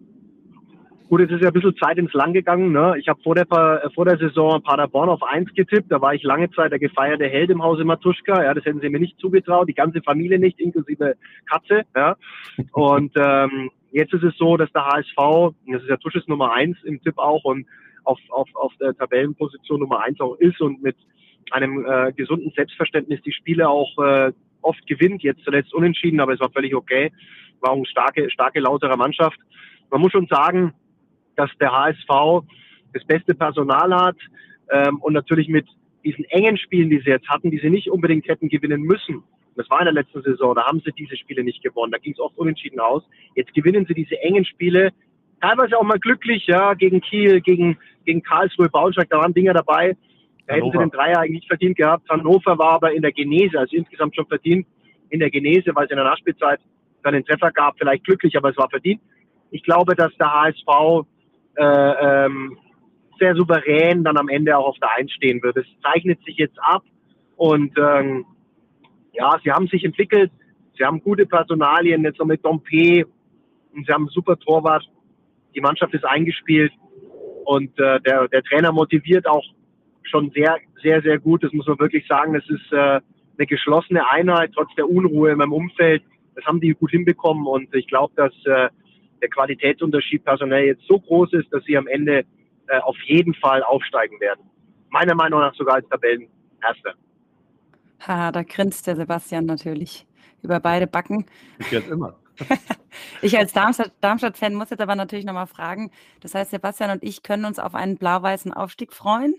[1.08, 2.72] Gut, es ist ja ein bisschen Zeit ins Land gegangen.
[2.72, 2.96] Ne?
[3.00, 5.92] Ich habe vor der, äh, vor der Saison Paderborn auf 1 getippt.
[5.92, 8.44] Da war ich lange Zeit der gefeierte Held im Hause Matuschka.
[8.44, 9.70] Ja, das hätten sie mir nicht zugetraut.
[9.70, 11.16] Die ganze Familie nicht, inklusive
[11.50, 11.84] Katze.
[11.96, 12.16] Ja?
[12.74, 16.78] Und ähm, jetzt ist es so, dass der HSV, das ist ja Tusches Nummer 1
[16.84, 17.66] im Tipp auch und
[18.04, 20.96] auf, auf, auf der Tabellenposition Nummer 1 auch ist und mit
[21.52, 25.24] einem äh, gesunden Selbstverständnis die Spiele auch äh, oft gewinnt.
[25.24, 27.12] Jetzt zuletzt unentschieden, aber es war völlig okay.
[27.62, 29.40] War eine starke, starke, lautere Mannschaft.
[29.92, 30.74] Man muss schon sagen,
[31.36, 32.46] dass der HSV
[32.94, 34.18] das beste Personal hat
[34.72, 35.68] ähm, und natürlich mit
[36.04, 39.24] diesen engen Spielen, die sie jetzt hatten, die sie nicht unbedingt hätten gewinnen müssen.
[39.56, 41.92] Das war in der letzten Saison, da haben sie diese Spiele nicht gewonnen.
[41.92, 43.04] Da ging es oft unentschieden aus.
[43.36, 44.92] Jetzt gewinnen sie diese engen Spiele,
[45.42, 49.98] teilweise auch mal glücklich, ja, gegen Kiel, gegen, gegen Karlsruhe, Braunschweig, da waren Dinge dabei.
[50.50, 52.10] Da hätten sie den Dreier eigentlich nicht verdient gehabt.
[52.10, 54.66] Hannover war aber in der Genese, also insgesamt schon verdient
[55.10, 56.60] in der Genese, weil es in der Nachspielzeit
[57.04, 59.00] dann den Treffer gab, vielleicht glücklich, aber es war verdient.
[59.52, 61.06] Ich glaube, dass der HSV
[61.56, 62.58] äh, ähm,
[63.20, 65.56] sehr souverän dann am Ende auch auf der Eins stehen wird.
[65.56, 66.82] Es zeichnet sich jetzt ab
[67.36, 68.26] und ähm,
[69.14, 70.32] ja, sie haben sich entwickelt.
[70.80, 73.06] Sie haben gute Personalien, jetzt noch mit Dompe
[73.76, 74.84] und sie haben einen super Torwart.
[75.54, 76.72] Die Mannschaft ist eingespielt
[77.46, 79.44] und äh, der, der Trainer motiviert auch
[80.04, 81.44] schon sehr, sehr, sehr gut.
[81.44, 82.36] Das muss man wirklich sagen.
[82.36, 83.00] Es ist äh,
[83.38, 86.04] eine geschlossene Einheit, trotz der Unruhe in meinem Umfeld.
[86.36, 88.70] Das haben die gut hinbekommen und ich glaube, dass äh,
[89.22, 92.24] der Qualitätsunterschied personell jetzt so groß ist, dass sie am Ende
[92.68, 94.42] äh, auf jeden Fall aufsteigen werden.
[94.90, 96.94] Meiner Meinung nach sogar als Tabellenerster.
[98.00, 100.08] Haha, da grinst der Sebastian natürlich
[100.42, 101.26] über beide Backen.
[101.60, 102.16] Ich jetzt immer.
[103.22, 105.92] ich als Darmstadt-Fan Darmstadt muss jetzt aber natürlich nochmal fragen.
[106.22, 109.36] Das heißt, Sebastian und ich können uns auf einen blau-weißen Aufstieg freuen?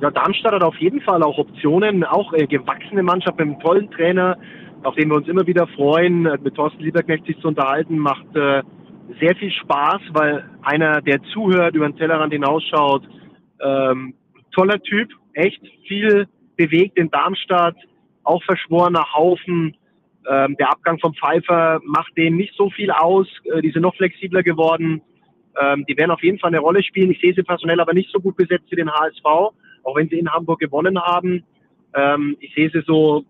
[0.00, 3.90] Ja, Darmstadt hat auf jeden Fall auch Optionen, auch äh, gewachsene Mannschaft mit einem tollen
[3.90, 4.38] Trainer,
[4.84, 6.24] auf den wir uns immer wieder freuen.
[6.24, 8.62] Äh, mit Thorsten Lieberknecht sich zu unterhalten, macht äh,
[9.20, 13.02] sehr viel Spaß, weil einer, der zuhört, über den Tellerrand hinausschaut,
[13.60, 14.14] ähm,
[14.52, 17.76] toller Typ, echt viel bewegt in Darmstadt,
[18.22, 19.76] auch verschworener Haufen.
[20.30, 23.26] Ähm, der Abgang vom Pfeiffer macht denen nicht so viel aus.
[23.52, 25.02] Äh, die sind noch flexibler geworden.
[25.60, 27.10] Ähm, die werden auf jeden Fall eine Rolle spielen.
[27.10, 29.54] Ich sehe sie personell aber nicht so gut besetzt wie den HSV,
[29.88, 31.44] auch wenn sie in Hamburg gewonnen haben.
[31.94, 33.24] Ähm, ich sehe sie so,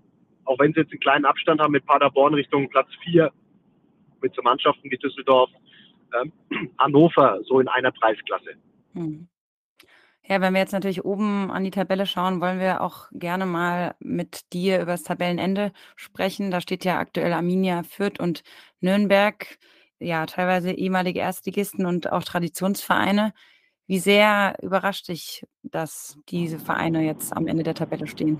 [0.44, 3.30] auch wenn sie jetzt einen kleinen Abstand haben mit Paderborn Richtung Platz 4,
[4.20, 5.50] mit so Mannschaften wie Düsseldorf,
[6.20, 6.32] ähm,
[6.78, 8.54] Hannover, so in einer Preisklasse.
[8.94, 9.28] Hm.
[10.24, 13.94] Ja, wenn wir jetzt natürlich oben an die Tabelle schauen, wollen wir auch gerne mal
[14.00, 16.50] mit dir über das Tabellenende sprechen.
[16.50, 18.42] Da steht ja aktuell Arminia, Fürth und
[18.80, 19.58] Nürnberg,
[20.00, 23.32] ja, teilweise ehemalige Erstligisten und auch Traditionsvereine.
[23.88, 28.38] Wie sehr überrascht dich, dass diese Vereine jetzt am Ende der Tabelle stehen?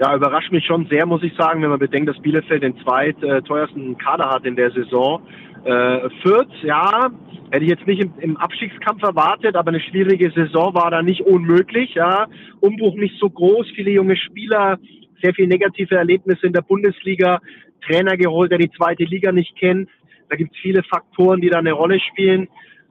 [0.00, 3.98] Ja, überrascht mich schon sehr, muss ich sagen, wenn man bedenkt, dass Bielefeld den zweitteuersten
[3.98, 5.22] Kader hat in der Saison.
[5.64, 7.10] Äh, Fürth, ja,
[7.50, 11.22] hätte ich jetzt nicht im, im, Abstiegskampf erwartet, aber eine schwierige Saison war da nicht
[11.22, 11.94] unmöglich.
[11.94, 12.28] Ja.
[12.60, 14.78] Umbruch nicht so groß, viele junge Spieler,
[15.20, 17.40] sehr viele negative Erlebnisse in der Bundesliga,
[17.84, 19.88] Trainer geholt, der die zweite Liga nicht kennt.
[20.30, 22.48] Da gibt es viele Faktoren, die da eine Rolle spielen.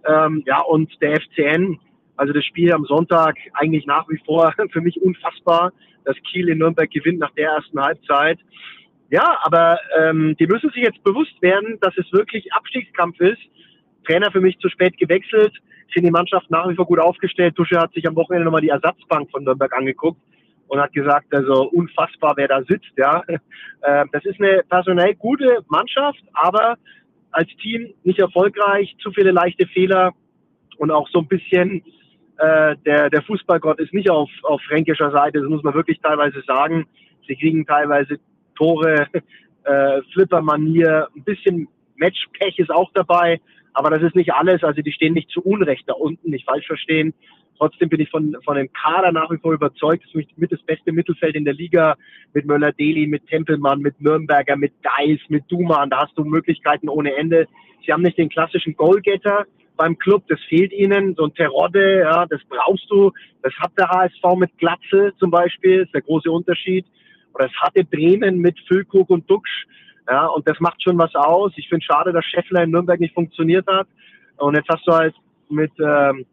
[0.07, 1.79] Ähm, ja, und der FCN,
[2.15, 5.71] also das Spiel am Sonntag, eigentlich nach wie vor für mich unfassbar,
[6.05, 8.39] dass Kiel in Nürnberg gewinnt nach der ersten Halbzeit.
[9.09, 13.41] Ja, aber ähm, die müssen sich jetzt bewusst werden, dass es wirklich Abstiegskampf ist.
[14.05, 15.53] Trainer für mich zu spät gewechselt.
[15.91, 17.55] Finde die Mannschaft nach wie vor gut aufgestellt.
[17.55, 20.19] Tusche hat sich am Wochenende nochmal die Ersatzbank von Nürnberg angeguckt
[20.69, 22.91] und hat gesagt, also unfassbar, wer da sitzt.
[22.95, 23.21] Ja,
[23.81, 26.77] äh, das ist eine personell gute Mannschaft, aber
[27.31, 30.13] als Team nicht erfolgreich, zu viele leichte Fehler
[30.77, 31.83] und auch so ein bisschen
[32.37, 36.41] äh, der, der Fußballgott ist nicht auf, auf fränkischer Seite, das muss man wirklich teilweise
[36.47, 36.87] sagen.
[37.27, 38.19] Sie kriegen teilweise
[38.55, 39.07] Tore,
[39.63, 41.67] äh, Flipper-Manier, ein bisschen
[41.97, 43.39] Matchpech ist auch dabei,
[43.73, 44.63] aber das ist nicht alles.
[44.63, 47.13] Also die stehen nicht zu Unrecht da unten, nicht falsch verstehen.
[47.61, 50.03] Trotzdem bin ich von, von dem Kader nach wie vor überzeugt.
[50.03, 51.95] Das ist mit das beste Mittelfeld in der Liga
[52.33, 55.91] mit Möller-Deli, mit Tempelmann, mit Nürnberger, mit Geis, mit Duman.
[55.91, 57.47] Da hast du Möglichkeiten ohne Ende.
[57.85, 59.45] Sie haben nicht den klassischen Goalgetter
[59.77, 60.23] beim Club.
[60.27, 61.13] Das fehlt ihnen.
[61.13, 63.11] So ein Terodde, ja, das brauchst du.
[63.43, 65.81] Das hat der HSV mit Glatze zum Beispiel.
[65.81, 66.87] Das ist der große Unterschied
[67.35, 69.67] oder es hatte Bremen mit Füllkrug und Duxch.
[70.09, 71.51] Ja, und das macht schon was aus.
[71.57, 73.87] Ich finde schade, dass Scheffler in Nürnberg nicht funktioniert hat.
[74.37, 75.13] Und jetzt hast du halt
[75.47, 76.25] mit, ähm,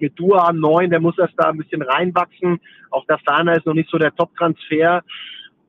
[0.00, 2.60] mit Dua am neuen, der muss erst da ein bisschen reinwachsen.
[2.90, 5.02] Auch der Ferner ist noch nicht so der Top-Transfer.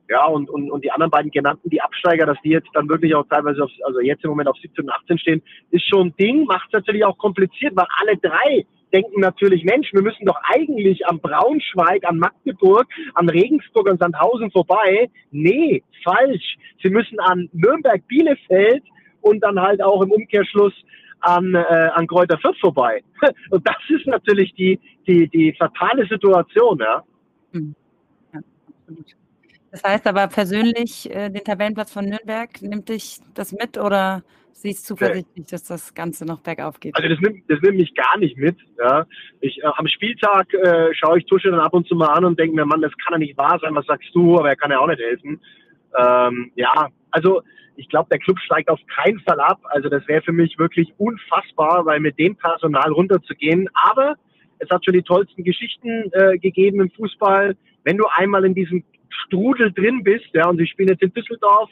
[0.08, 3.14] Ja, und, und, und die anderen beiden genannten, die Absteiger, dass die jetzt dann wirklich
[3.14, 6.14] auch teilweise, auf, also jetzt im Moment auf 17 und 18 stehen, ist schon ein
[6.18, 10.38] Ding, macht es natürlich auch kompliziert, weil alle drei denken natürlich, Mensch, wir müssen doch
[10.42, 15.08] eigentlich am Braunschweig, an Magdeburg, an Regensburg und Sandhausen vorbei.
[15.30, 16.56] Nee, falsch.
[16.82, 18.82] Sie müssen an Nürnberg, Bielefeld
[19.20, 20.74] und dann halt auch im Umkehrschluss
[21.20, 23.02] an, äh, an Kräuter Fürth vorbei.
[23.50, 27.04] Und das ist natürlich die, die, die fatale Situation, ja.
[27.52, 27.74] Hm.
[28.32, 28.40] ja
[29.70, 34.86] das heißt aber persönlich, äh, den Tabellenplatz von Nürnberg, nimmt dich das mit oder siehst
[34.86, 36.94] zuversichtlich, dass das Ganze noch bergauf geht?
[36.96, 38.56] Also das nimmt, das nimmt mich gar nicht mit.
[38.78, 39.06] Ja.
[39.40, 42.38] Ich, äh, am Spieltag äh, schaue ich Tusche dann ab und zu mal an und
[42.38, 44.70] denke mir, Mann, das kann ja nicht wahr sein, was sagst du, aber er kann
[44.70, 45.40] ja auch nicht helfen.
[45.98, 47.42] Ähm, ja, also
[47.80, 49.60] ich glaube, der Club steigt auf keinen Fall ab.
[49.64, 53.68] Also das wäre für mich wirklich unfassbar, weil mit dem Personal runterzugehen.
[53.72, 54.14] Aber
[54.58, 57.56] es hat schon die tollsten Geschichten äh, gegeben im Fußball.
[57.84, 61.70] Wenn du einmal in diesem Strudel drin bist, ja, und sie spielen jetzt in Düsseldorf,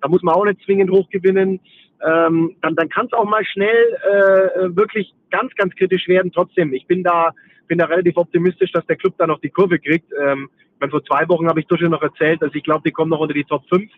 [0.00, 1.60] da muss man auch nicht zwingend hochgewinnen
[2.02, 6.32] ähm, dann, dann kann es auch mal schnell äh, wirklich ganz, ganz kritisch werden.
[6.32, 7.32] Trotzdem, ich bin da,
[7.68, 10.10] bin da relativ optimistisch, dass der Club da noch die Kurve kriegt.
[10.18, 13.10] Ähm, meine, vor zwei Wochen habe ich Dusche noch erzählt, dass ich glaube, die kommen
[13.10, 13.90] noch unter die Top 5.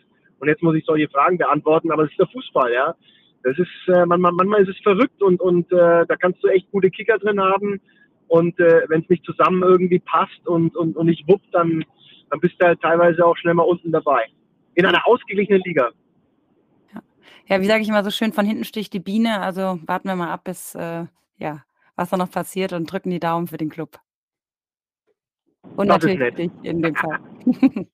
[0.43, 2.97] Und jetzt muss ich solche Fragen beantworten, aber es ist der Fußball, ja.
[3.45, 6.69] Das ist, äh, manchmal, manchmal ist es verrückt und, und äh, da kannst du echt
[6.73, 7.81] gute Kicker drin haben.
[8.27, 11.85] Und äh, wenn es nicht zusammen irgendwie passt und, und, und nicht wuppt, dann,
[12.29, 14.25] dann bist du halt teilweise auch schnell mal unten dabei.
[14.75, 15.91] In einer ausgeglichenen Liga.
[17.47, 19.43] Ja, wie sage ich immer so schön, von hinten sticht die Biene.
[19.43, 21.05] Also warten wir mal ab, bis äh,
[21.39, 21.63] ja,
[21.95, 24.01] was da noch passiert und drücken die Daumen für den Club.
[25.77, 27.21] Und das natürlich in dem Fall.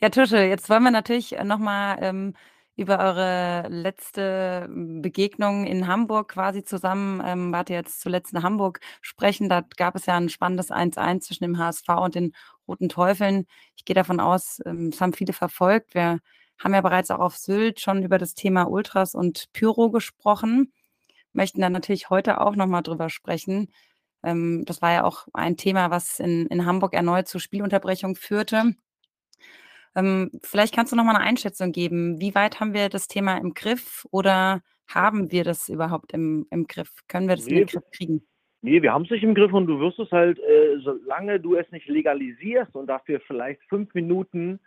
[0.00, 2.34] ja, Tusche, jetzt wollen wir natürlich nochmal ähm,
[2.76, 7.22] über eure letzte Begegnung in Hamburg quasi zusammen.
[7.24, 9.48] Ähm, wart ihr jetzt zuletzt in Hamburg sprechen?
[9.48, 12.32] Da gab es ja ein spannendes 1-1 zwischen dem HSV und den
[12.66, 13.46] Roten Teufeln.
[13.76, 15.94] Ich gehe davon aus, ähm, es haben viele verfolgt.
[15.94, 16.20] Wir
[16.58, 20.72] haben ja bereits auch auf Sylt schon über das Thema Ultras und Pyro gesprochen.
[21.32, 23.68] Möchten dann natürlich heute auch nochmal drüber sprechen.
[24.24, 28.74] Ähm, das war ja auch ein Thema, was in, in Hamburg erneut zu Spielunterbrechung führte.
[29.96, 32.20] Ähm, vielleicht kannst du noch mal eine Einschätzung geben.
[32.20, 36.66] Wie weit haben wir das Thema im Griff oder haben wir das überhaupt im, im
[36.66, 36.90] Griff?
[37.08, 38.26] Können wir das nee, in den Griff kriegen?
[38.62, 41.54] Nee, wir haben es nicht im Griff und du wirst es halt, äh, solange du
[41.54, 44.58] es nicht legalisierst und dafür vielleicht fünf Minuten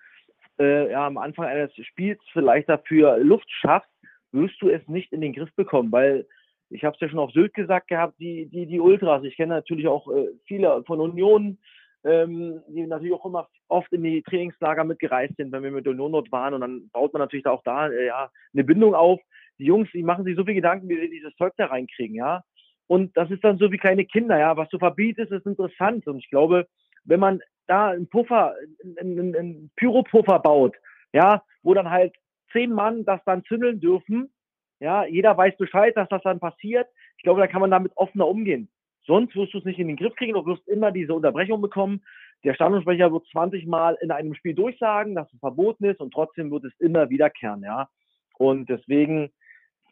[0.60, 3.90] äh, ja, am Anfang eines Spiels vielleicht dafür Luft schaffst,
[4.32, 6.28] wirst du es nicht in den Griff bekommen, weil
[6.70, 9.56] ich habe es ja schon auf Sylt gesagt gehabt, die, die, die Ultras, ich kenne
[9.56, 11.58] natürlich auch äh, viele von Union,
[12.04, 16.32] ähm, die natürlich auch immer oft in die Trainingslager mitgereist sind, wenn wir mit dort
[16.32, 16.54] waren.
[16.54, 19.20] Und dann baut man natürlich auch da äh, ja, eine Bindung auf.
[19.60, 22.44] Die Jungs, die machen sich so viel Gedanken, wie sie dieses Zeug da reinkriegen, ja.
[22.88, 24.56] Und das ist dann so wie kleine Kinder, ja.
[24.56, 26.08] Was du verbietest, ist interessant.
[26.08, 26.68] Und ich glaube,
[27.04, 28.56] wenn man da einen Puffer,
[29.00, 30.76] einen, einen Pyropuffer baut,
[31.14, 32.16] ja, wo dann halt
[32.52, 34.32] zehn Mann das dann zündeln dürfen,
[34.80, 36.88] ja, jeder weiß Bescheid, dass das dann passiert.
[37.18, 38.70] Ich glaube, da kann man damit offener umgehen.
[39.08, 42.04] Sonst wirst du es nicht in den Griff kriegen, du wirst immer diese Unterbrechung bekommen.
[42.44, 46.52] Der Stadionsprecher wird 20 Mal in einem Spiel durchsagen, dass es verboten ist und trotzdem
[46.52, 47.90] wird es immer wiederkehren, ja.
[48.38, 49.32] Und deswegen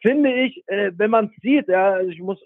[0.02, 2.38] finde ich, äh, wenn man es sieht, ja, also ich muss,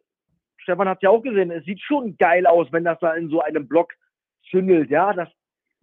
[0.59, 3.41] Stefan hat ja auch gesehen, es sieht schon geil aus, wenn das da in so
[3.43, 3.93] einem Block
[4.49, 5.13] zündelt, ja.
[5.13, 5.29] Das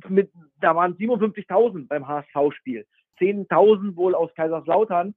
[0.08, 2.86] mit, da waren 57.000 beim HSV-Spiel,
[3.19, 5.15] 10.000 wohl aus Kaiserslautern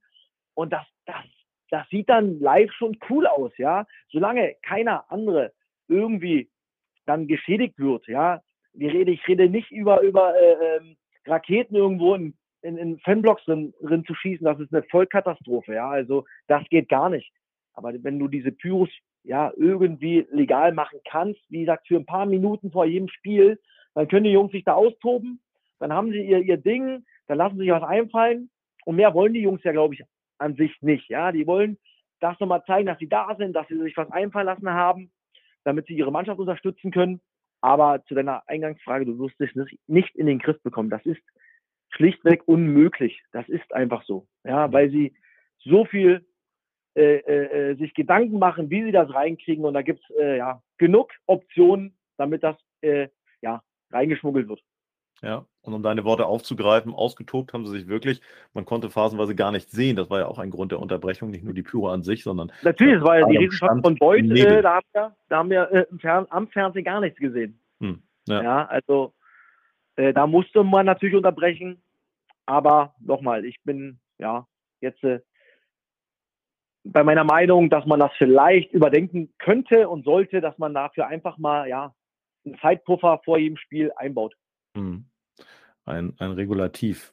[0.54, 1.24] und das, das,
[1.70, 3.86] das sieht dann live schon cool aus, ja.
[4.10, 5.52] Solange keiner andere
[5.90, 6.48] irgendwie
[7.06, 8.40] dann geschädigt wird, ja.
[8.72, 13.44] Wir rede, ich rede nicht über, über äh, ähm, Raketen irgendwo in, in, in Fanblocks
[13.44, 15.90] drin, drin zu schießen, das ist eine Vollkatastrophe, ja.
[15.90, 17.32] Also das geht gar nicht.
[17.74, 18.90] Aber wenn du diese Pyros
[19.24, 23.58] ja irgendwie legal machen kannst, wie gesagt, für ein paar Minuten vor jedem Spiel,
[23.94, 25.40] dann können die Jungs sich da austoben,
[25.80, 28.50] dann haben sie ihr, ihr Ding, dann lassen sie sich was einfallen.
[28.84, 30.02] Und mehr wollen die Jungs ja, glaube ich,
[30.38, 31.08] an sich nicht.
[31.08, 31.76] Ja, die wollen
[32.20, 35.10] das nochmal zeigen, dass sie da sind, dass sie sich was einfallen lassen haben
[35.64, 37.20] damit sie ihre Mannschaft unterstützen können.
[37.60, 39.50] Aber zu deiner Eingangsfrage, du wirst es
[39.86, 40.90] nicht in den Griff bekommen.
[40.90, 41.20] Das ist
[41.90, 43.22] schlichtweg unmöglich.
[43.32, 44.26] Das ist einfach so.
[44.44, 45.14] Ja, weil sie
[45.58, 46.26] so viel
[46.96, 49.64] äh, äh, äh sich Gedanken machen, wie sie das reinkriegen.
[49.64, 53.08] Und da gibt es äh, ja genug Optionen, damit das äh,
[53.42, 54.62] ja reingeschmuggelt wird.
[55.22, 58.22] Ja, und um deine Worte aufzugreifen, ausgetobt haben sie sich wirklich.
[58.54, 59.96] Man konnte phasenweise gar nicht sehen.
[59.96, 62.50] Das war ja auch ein Grund der Unterbrechung, nicht nur die Pyro an sich, sondern.
[62.62, 65.70] Natürlich, es war ja die Riesenstadt von Beuth, äh, da haben wir, da haben wir
[65.72, 67.60] äh, Fern am Fernsehen gar nichts gesehen.
[67.80, 68.42] Hm, ja.
[68.42, 68.66] ja.
[68.66, 69.12] also
[69.96, 71.82] äh, da musste man natürlich unterbrechen.
[72.46, 74.46] Aber nochmal, ich bin ja
[74.80, 75.20] jetzt äh,
[76.82, 81.36] bei meiner Meinung, dass man das vielleicht überdenken könnte und sollte, dass man dafür einfach
[81.36, 81.94] mal ja
[82.46, 84.34] einen Zeitpuffer vor jedem Spiel einbaut.
[84.74, 85.09] Hm
[85.90, 87.12] ein, ein Regulativ.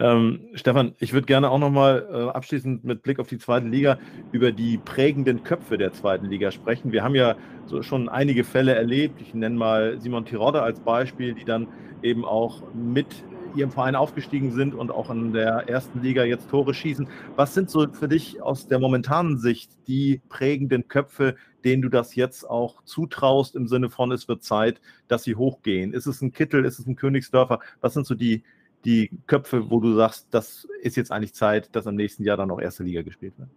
[0.00, 3.98] Ähm, Stefan, ich würde gerne auch nochmal äh, abschließend mit Blick auf die zweite Liga
[4.32, 6.90] über die prägenden Köpfe der zweiten Liga sprechen.
[6.90, 9.20] Wir haben ja so schon einige Fälle erlebt.
[9.20, 11.68] Ich nenne mal Simon Tirode als Beispiel, die dann
[12.02, 13.08] eben auch mit
[13.54, 17.08] ihrem Verein aufgestiegen sind und auch in der ersten Liga jetzt Tore schießen.
[17.36, 22.14] Was sind so für dich aus der momentanen Sicht die prägenden Köpfe, denen du das
[22.14, 25.92] jetzt auch zutraust im Sinne von, es wird Zeit, dass sie hochgehen?
[25.92, 27.60] Ist es ein Kittel, ist es ein Königsdörfer?
[27.80, 28.42] Was sind so die,
[28.84, 32.50] die Köpfe, wo du sagst, das ist jetzt eigentlich Zeit, dass im nächsten Jahr dann
[32.50, 33.48] auch erste Liga gespielt wird?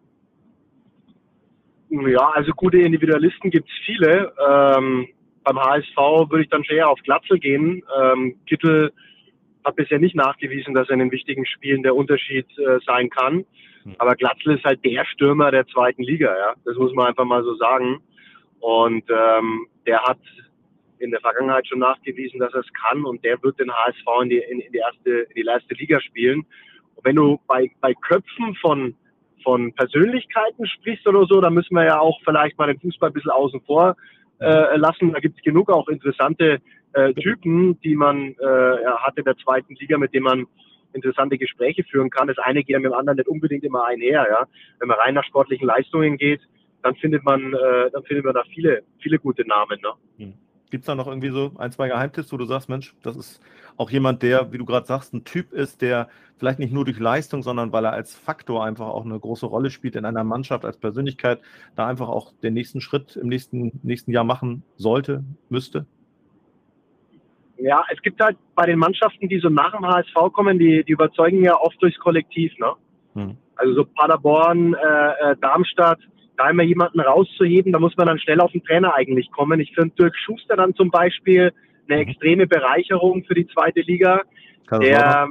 [1.90, 4.34] Ja, also gute Individualisten gibt es viele.
[4.50, 5.08] Ähm,
[5.44, 5.98] beim HSV
[6.30, 7.84] würde ich dann schon eher auf Glatzel gehen.
[8.02, 8.92] Ähm, Kittel
[9.64, 13.46] hat bisher nicht nachgewiesen, dass er in den wichtigen Spielen der Unterschied äh, sein kann.
[13.84, 13.96] Hm.
[13.98, 16.54] Aber Glatzel ist halt der Stürmer der zweiten Liga, ja.
[16.66, 18.00] Das muss man einfach mal so sagen.
[18.60, 20.20] Und ähm, der hat
[21.00, 24.30] in der Vergangenheit schon nachgewiesen, dass er es kann und der wird den HSV in
[24.30, 26.46] die, in, in die erste, in die erste Liga spielen.
[26.96, 28.96] Und wenn du bei, bei Köpfen von,
[29.44, 33.14] von Persönlichkeiten sprichst oder so, dann müssen wir ja auch vielleicht mal den Fußball ein
[33.14, 33.98] bisschen außen vor
[34.40, 35.12] äh, lassen.
[35.12, 36.62] Da gibt es genug auch interessante
[36.94, 40.48] äh, Typen, die man äh, hat in der zweiten Liga, mit denen man
[40.94, 42.28] interessante Gespräche führen kann.
[42.28, 44.28] Das eine geht mit dem anderen nicht unbedingt immer einher.
[44.30, 44.48] Ja?
[44.80, 46.42] Wenn man rein nach sportlichen Leistungen geht,
[46.84, 49.80] dann findet man, äh, dann findet man da viele, viele gute Namen.
[49.82, 50.26] Ne?
[50.26, 50.34] Hm.
[50.70, 53.42] Gibt es da noch irgendwie so ein, zwei Geheimtipps, wo du sagst, Mensch, das ist
[53.78, 57.00] auch jemand, der, wie du gerade sagst, ein Typ ist, der vielleicht nicht nur durch
[57.00, 60.66] Leistung, sondern weil er als Faktor einfach auch eine große Rolle spielt in einer Mannschaft,
[60.66, 61.42] als Persönlichkeit,
[61.76, 65.86] da einfach auch den nächsten Schritt im nächsten, nächsten Jahr machen sollte, müsste?
[67.58, 70.92] Ja, es gibt halt bei den Mannschaften, die so nach dem HSV kommen, die, die
[70.92, 72.52] überzeugen ja oft durchs Kollektiv.
[72.58, 72.74] Ne?
[73.14, 73.38] Hm.
[73.56, 76.00] Also so Paderborn, äh, äh, Darmstadt,
[76.38, 79.60] da immer jemanden rauszuheben, da muss man dann schnell auf den Trainer eigentlich kommen.
[79.60, 81.54] Ich finde Dirk Schuster dann zum Beispiel
[81.88, 82.10] eine mhm.
[82.10, 84.22] extreme Bereicherung für die zweite Liga.
[84.72, 85.30] Der,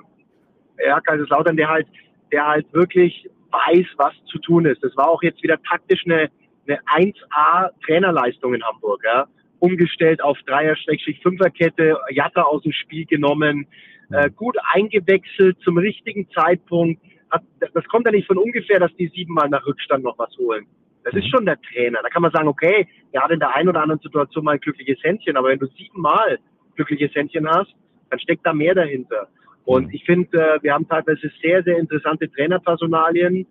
[0.87, 1.89] ja, Kaiserslautern, der halt,
[2.31, 4.83] der halt wirklich weiß, was zu tun ist.
[4.85, 6.31] Das war auch jetzt wieder taktisch eine,
[6.67, 9.27] eine 1A Trainerleistung in Hamburg, ja.
[9.63, 13.69] Umgestellt auf Dreier-Fünferkette, Jatta aus dem Spiel genommen,
[14.11, 17.01] äh, gut eingewechselt zum richtigen Zeitpunkt.
[17.31, 17.43] Hat,
[17.73, 20.67] das kommt ja nicht von ungefähr, dass die siebenmal nach Rückstand noch was holen.
[21.05, 21.29] Das ist mhm.
[21.29, 22.01] schon der Trainer.
[22.03, 24.61] Da kann man sagen, okay, er hat in der einen oder anderen Situation mal ein
[24.61, 26.41] glückliches Händchen, aber wenn du siebenmal
[26.75, 27.73] glückliches Händchen hast,
[28.11, 29.29] dann steckt da mehr dahinter.
[29.65, 29.95] Und mhm.
[29.95, 33.47] ich finde, äh, wir haben teilweise sehr, sehr interessante Trainerpersonalien.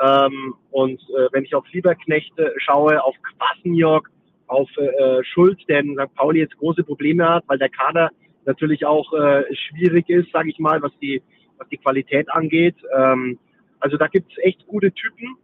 [0.00, 4.08] Ähm, und äh, wenn ich auf Lieberknecht schaue, auf Quassenjörg,
[4.46, 6.14] auf äh, Schulz, der in St.
[6.14, 8.10] Pauli jetzt große Probleme hat, weil der Kader
[8.44, 11.22] natürlich auch äh, schwierig ist, sage ich mal, was die,
[11.58, 12.76] was die Qualität angeht.
[12.96, 13.38] Ähm,
[13.80, 15.36] also da gibt's echt gute Typen.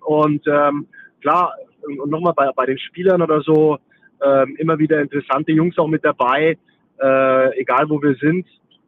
[0.00, 0.86] Und ähm,
[1.20, 3.78] klar, und nochmal bei, bei den Spielern oder so,
[4.24, 6.56] ähm, immer wieder interessante Jungs auch mit dabei,
[7.00, 8.46] äh, egal wo wir sind.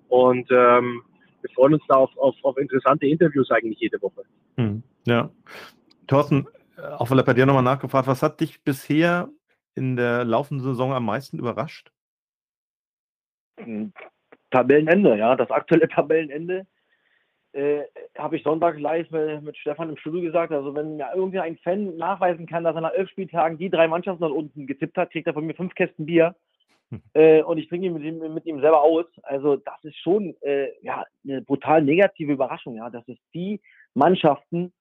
[0.09, 1.03] Und ähm,
[1.41, 4.23] wir freuen uns da auf, auf, auf interessante Interviews eigentlich jede Woche.
[4.57, 5.31] Hm, ja.
[6.07, 6.47] Thorsten,
[6.77, 9.29] auch weil er bei dir nochmal nachgefragt, was hat dich bisher
[9.75, 11.91] in der laufenden Saison am meisten überrascht?
[13.59, 13.93] Hm,
[14.51, 16.67] Tabellenende, ja, das aktuelle Tabellenende
[17.55, 17.83] äh,
[18.19, 20.53] habe ich Sonntag live mit, mit, Stefan im Studio gesagt.
[20.53, 23.87] Also wenn mir irgendwie ein Fan nachweisen kann, dass er nach elf Spieltagen die drei
[23.87, 26.35] Mannschaften dort unten getippt hat, kriegt er von mir fünf Kästen Bier.
[26.91, 27.03] Hm.
[27.15, 29.07] Äh, und ich trinke ihn mit ihm, mit ihm selber aus.
[29.23, 33.61] Also das ist schon äh, ja, eine brutal negative Überraschung, ja, dass es die
[33.95, 34.73] Mannschaften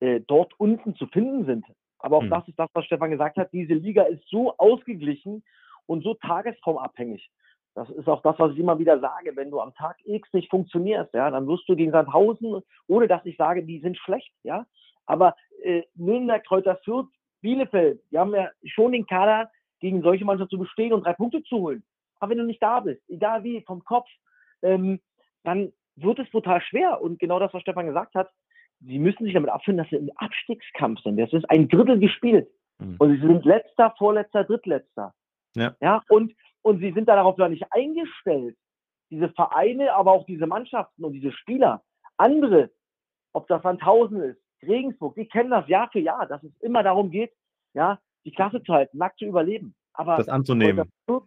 [0.00, 1.64] äh, dort unten zu finden sind.
[1.98, 2.30] Aber auch mhm.
[2.30, 3.52] das ist das, was Stefan gesagt hat.
[3.52, 5.42] Diese Liga ist so ausgeglichen
[5.86, 7.28] und so tagesformabhängig.
[7.74, 9.36] Das ist auch das, was ich immer wieder sage.
[9.36, 13.24] Wenn du am Tag X nicht funktionierst, ja, dann wirst du gegen Sandhausen, ohne dass
[13.24, 14.66] ich sage, die sind schlecht, ja.
[15.06, 17.08] Aber äh, Nürnberg, Kräuter Fürth,
[17.40, 21.42] Bielefeld, die haben ja schon den Kader, gegen solche Mannschaften zu bestehen und drei Punkte
[21.44, 21.84] zu holen.
[22.20, 24.08] Aber wenn du nicht da bist, egal wie, vom Kopf,
[24.62, 25.00] ähm,
[25.44, 27.00] dann wird es total schwer.
[27.00, 28.30] Und genau das, was Stefan gesagt hat,
[28.80, 31.16] sie müssen sich damit abfinden, dass sie im Abstiegskampf sind.
[31.16, 32.48] Das ist ein Drittel gespielt.
[32.78, 32.96] Mhm.
[32.98, 35.14] Und sie sind letzter, vorletzter, drittletzter.
[35.56, 35.74] Ja.
[35.80, 38.56] ja und und sie sind darauf gar nicht eingestellt.
[39.10, 41.82] Diese Vereine, aber auch diese Mannschaften und diese Spieler,
[42.16, 42.70] andere,
[43.32, 47.10] ob das Sandhausen ist, Regensburg, die kennen das Jahr für Jahr, dass es immer darum
[47.10, 47.32] geht,
[47.74, 49.74] ja, die Klasse zu halten, nackt zu überleben.
[49.94, 50.90] Aber das anzunehmen.
[51.06, 51.22] Das,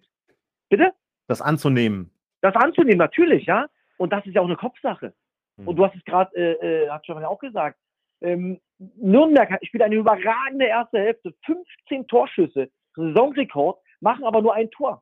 [0.70, 0.92] bitte?
[1.28, 2.12] Das anzunehmen.
[2.42, 3.68] Das anzunehmen, natürlich, ja.
[3.98, 5.14] Und das ist ja auch eine Kopfsache.
[5.62, 5.68] Hm.
[5.68, 7.78] Und du hast es gerade, äh, äh, hat schon ja auch gesagt,
[8.22, 8.60] ähm,
[8.98, 15.02] Nürnberg spielt eine überragende erste Hälfte, 15 Torschüsse, Saisonrekord, machen aber nur ein Tor.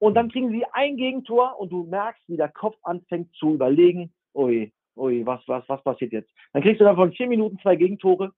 [0.00, 4.12] Und dann kriegen sie ein Gegentor und du merkst, wie der Kopf anfängt zu überlegen,
[4.34, 6.30] ui, ui, was, was, was passiert jetzt?
[6.52, 8.32] Dann kriegst du dann von vier Minuten zwei Gegentore.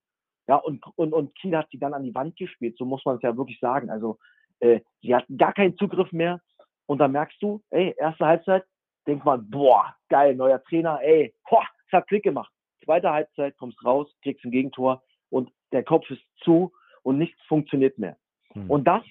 [0.47, 3.17] Ja, und, und, und Kiel hat sie dann an die Wand gespielt, so muss man
[3.17, 3.91] es ja wirklich sagen.
[3.91, 4.17] Also,
[4.59, 6.41] äh, sie hatten gar keinen Zugriff mehr.
[6.87, 8.65] Und dann merkst du, ey, erste Halbzeit,
[9.07, 12.51] denkt man, boah, geil, neuer Trainer, ey, boah, es hat Klick gemacht.
[12.83, 16.71] Zweite Halbzeit, kommst raus, kriegst ein Gegentor und der Kopf ist zu
[17.03, 18.17] und nichts funktioniert mehr.
[18.53, 18.69] Hm.
[18.69, 19.03] Und das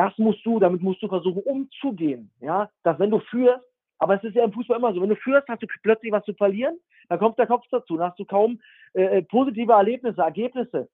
[0.00, 2.30] das musst du, damit musst du versuchen umzugehen.
[2.40, 3.62] Ja, dass wenn du führst,
[3.98, 6.24] aber es ist ja im Fußball immer so, wenn du führst, hast du plötzlich was
[6.24, 6.80] zu verlieren,
[7.10, 8.62] dann kommt der Kopf dazu, dann hast du kaum
[8.94, 10.88] äh, äh positive Erlebnisse, Ergebnisse.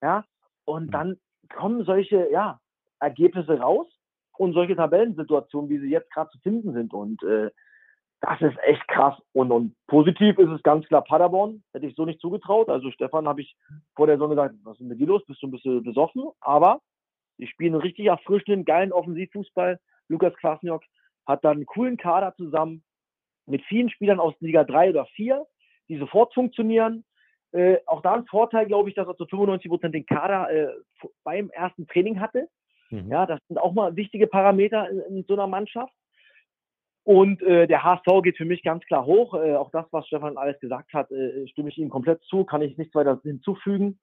[0.00, 0.24] Ja,
[0.64, 0.90] und mhm.
[0.92, 1.16] dann
[1.52, 2.60] kommen solche, ja,
[3.00, 3.88] Ergebnisse raus
[4.38, 6.92] und solche Tabellensituationen, wie sie jetzt gerade zu finden sind.
[6.92, 7.50] Und äh,
[8.20, 9.16] das ist echt krass.
[9.32, 11.62] Und, und positiv ist es ganz klar Paderborn.
[11.72, 12.68] Hätte ich so nicht zugetraut.
[12.68, 13.56] Also Stefan habe ich
[13.96, 15.24] vor der Saison gesagt, was ist mit dir los?
[15.26, 16.30] Bist du ein bisschen besoffen?
[16.40, 16.80] Aber
[17.38, 19.80] die spielen richtig erfrischenden, geilen Offensivfußball.
[20.08, 20.82] Lukas Kwasniok
[21.26, 22.84] hat dann einen coolen Kader zusammen
[23.46, 25.44] mit vielen Spielern aus Liga 3 oder 4,
[25.88, 27.04] die sofort funktionieren.
[27.52, 30.72] Äh, auch da ein Vorteil, glaube ich, dass er zu 95 Prozent den Kader äh,
[31.24, 32.48] beim ersten Training hatte.
[32.92, 33.10] Mhm.
[33.10, 35.92] Ja, das sind auch mal wichtige Parameter in, in so einer Mannschaft.
[37.04, 39.34] Und äh, der HSV geht für mich ganz klar hoch.
[39.34, 42.62] Äh, auch das, was Stefan alles gesagt hat, äh, stimme ich ihm komplett zu, kann
[42.62, 43.98] ich nichts weiter hinzufügen.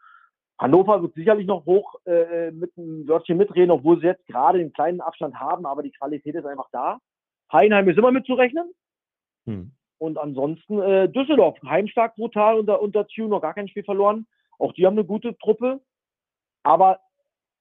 [0.57, 4.73] Hannover wird sicherlich noch hoch äh, mit einem Wörtchen mitreden, obwohl sie jetzt gerade den
[4.73, 6.99] kleinen Abstand haben, aber die Qualität ist einfach da.
[7.53, 8.69] Heidenheim ist immer mitzurechnen.
[9.45, 9.71] Hm.
[9.99, 14.27] Und ansonsten äh, Düsseldorf, heimstark brutal unter, unter Tune, noch gar kein Spiel verloren.
[14.57, 15.79] Auch die haben eine gute Truppe.
[16.63, 16.99] Aber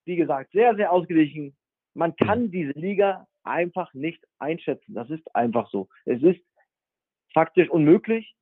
[0.08, 1.56] wie gesagt, sehr, sehr ausgeglichen.
[1.94, 4.94] Man kann diese Liga einfach nicht einschätzen.
[4.94, 5.88] Das ist einfach so.
[6.04, 6.40] Es ist
[7.32, 8.34] faktisch unmöglich.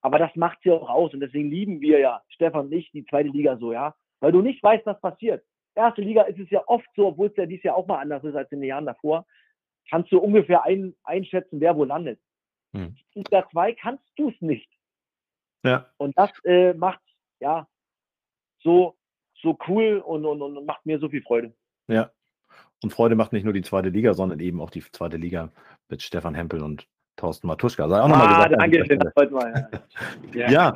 [0.00, 3.04] Aber das macht sie auch aus und deswegen lieben wir ja, Stefan und ich, die
[3.06, 3.96] zweite Liga so, ja.
[4.20, 5.44] Weil du nicht weißt, was passiert.
[5.74, 8.22] Erste Liga ist es ja oft so, obwohl es ja dieses Jahr auch mal anders
[8.22, 9.26] ist als in den Jahren davor,
[9.90, 12.20] kannst du ungefähr ein, einschätzen, wer wo landet.
[12.74, 12.96] Hm.
[13.14, 14.70] Liga 2 kannst du es nicht.
[15.64, 15.90] Ja.
[15.96, 17.02] Und das äh, macht
[17.40, 17.66] ja
[18.60, 18.97] so,
[19.42, 21.52] so cool und, und, und macht mir so viel Freude.
[21.88, 22.10] Ja.
[22.82, 25.50] Und Freude macht nicht nur die zweite Liga, sondern eben auch die zweite Liga
[25.88, 26.86] mit Stefan Hempel und
[27.16, 27.88] Thorsten Matuschka.
[27.88, 28.62] Sei auch nochmal ah, gesagt.
[28.62, 29.68] Danke schön, das freut mal.
[30.32, 30.74] Ja, ja.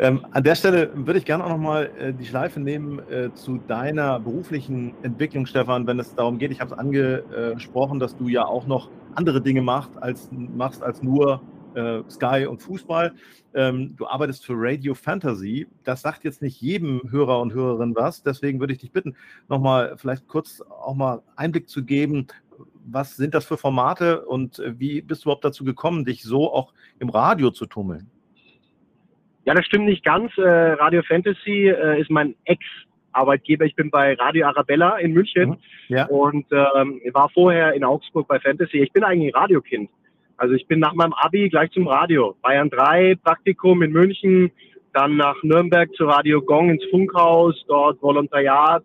[0.00, 3.58] Ähm, an der Stelle würde ich gerne auch nochmal äh, die Schleife nehmen äh, zu
[3.58, 6.50] deiner beruflichen Entwicklung, Stefan, wenn es darum geht.
[6.50, 11.02] Ich habe es angesprochen, dass du ja auch noch andere Dinge machst als, machst als
[11.02, 11.40] nur
[11.74, 13.12] äh, Sky und Fußball.
[13.54, 15.66] Ähm, du arbeitest für Radio Fantasy.
[15.84, 18.22] Das sagt jetzt nicht jedem Hörer und Hörerin was.
[18.22, 19.16] Deswegen würde ich dich bitten,
[19.48, 22.26] nochmal vielleicht kurz auch mal Einblick zu geben.
[22.84, 26.72] Was sind das für Formate und wie bist du überhaupt dazu gekommen, dich so auch
[26.98, 28.10] im Radio zu tummeln?
[29.44, 30.30] Ja, das stimmt nicht ganz.
[30.38, 33.64] Äh, Radio Fantasy äh, ist mein Ex-Arbeitgeber.
[33.64, 35.56] Ich bin bei Radio Arabella in München mhm.
[35.88, 36.06] ja.
[36.06, 38.78] und ähm, war vorher in Augsburg bei Fantasy.
[38.78, 39.90] Ich bin eigentlich Radiokind.
[40.42, 42.34] Also ich bin nach meinem Abi gleich zum Radio.
[42.42, 44.50] Bayern 3, Praktikum in München,
[44.92, 48.82] dann nach Nürnberg zu Radio Gong ins Funkhaus, dort Volontariat,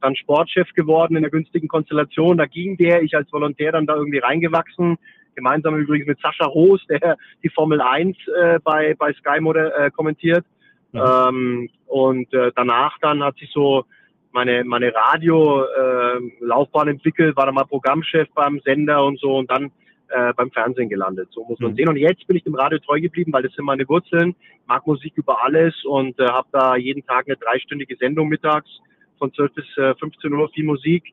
[0.00, 2.38] dann Sportchef geworden in der günstigen Konstellation.
[2.38, 4.96] Da ging der, ich als Volontär dann da irgendwie reingewachsen.
[5.34, 9.90] Gemeinsam übrigens mit Sascha Roos, der die Formel 1 äh, bei, bei Sky Mode, äh,
[9.90, 10.46] kommentiert.
[10.92, 11.30] Ja.
[11.30, 13.86] Ähm, und äh, danach dann hat sich so
[14.30, 19.72] meine, meine Radio-Laufbahn äh, entwickelt, war dann mal Programmchef beim Sender und so und dann
[20.12, 21.28] äh, beim Fernsehen gelandet.
[21.32, 21.76] So muss man mhm.
[21.76, 21.88] sehen.
[21.88, 24.34] Und jetzt bin ich dem Radio treu geblieben, weil das sind meine Wurzeln.
[24.66, 28.70] Mag Musik über alles und äh, habe da jeden Tag eine dreistündige Sendung mittags
[29.18, 31.04] von 12 bis äh, 15 Uhr viel Musik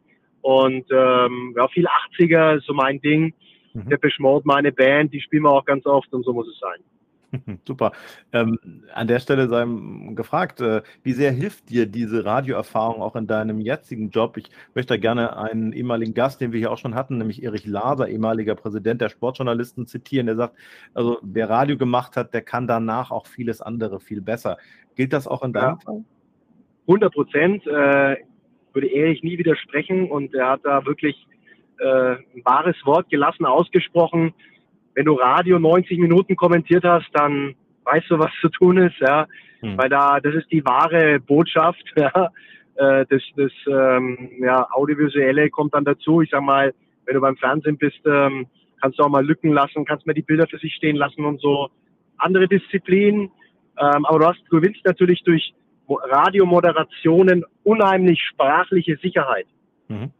[0.41, 1.87] und ähm, ja, viel
[2.17, 3.33] 80er ist so mein Ding.
[3.73, 3.89] Mhm.
[3.89, 6.79] Der Mode, meine Band, die spielen wir auch ganz oft und so muss es sein.
[7.67, 7.91] Super.
[8.33, 8.57] Ähm,
[8.93, 9.65] an der Stelle sei
[10.15, 14.37] gefragt, äh, wie sehr hilft dir diese Radioerfahrung auch in deinem jetzigen Job?
[14.37, 18.07] Ich möchte gerne einen ehemaligen Gast, den wir hier auch schon hatten, nämlich Erich Laser,
[18.07, 20.27] ehemaliger Präsident der Sportjournalisten, zitieren.
[20.27, 20.55] Der sagt,
[20.93, 24.57] also wer Radio gemacht hat, der kann danach auch vieles andere viel besser.
[24.95, 26.03] Gilt das auch in deinem ja, Fall?
[26.87, 27.67] 100 Prozent.
[27.67, 28.17] Äh,
[28.73, 31.27] würde Erich nie widersprechen und er hat da wirklich
[31.79, 34.33] äh, ein wahres Wort gelassen ausgesprochen
[34.99, 39.27] wenn du Radio 90 Minuten kommentiert hast, dann weißt du, was zu tun ist, ja.
[39.61, 39.77] Hm.
[39.77, 42.29] Weil da, das ist die wahre Botschaft, ja.
[42.75, 46.21] Äh, das, das ähm, ja, Audiovisuelle kommt dann dazu.
[46.21, 46.73] Ich sag mal,
[47.05, 48.47] wenn du beim Fernsehen bist, ähm,
[48.81, 51.39] kannst du auch mal Lücken lassen, kannst mir die Bilder für sich stehen lassen und
[51.39, 51.69] so.
[52.17, 53.31] Andere Disziplinen.
[53.79, 55.53] Ähm, aber du hast, du gewinnst natürlich durch
[55.87, 59.47] Radiomoderationen unheimlich sprachliche Sicherheit.
[59.87, 60.11] Mhm.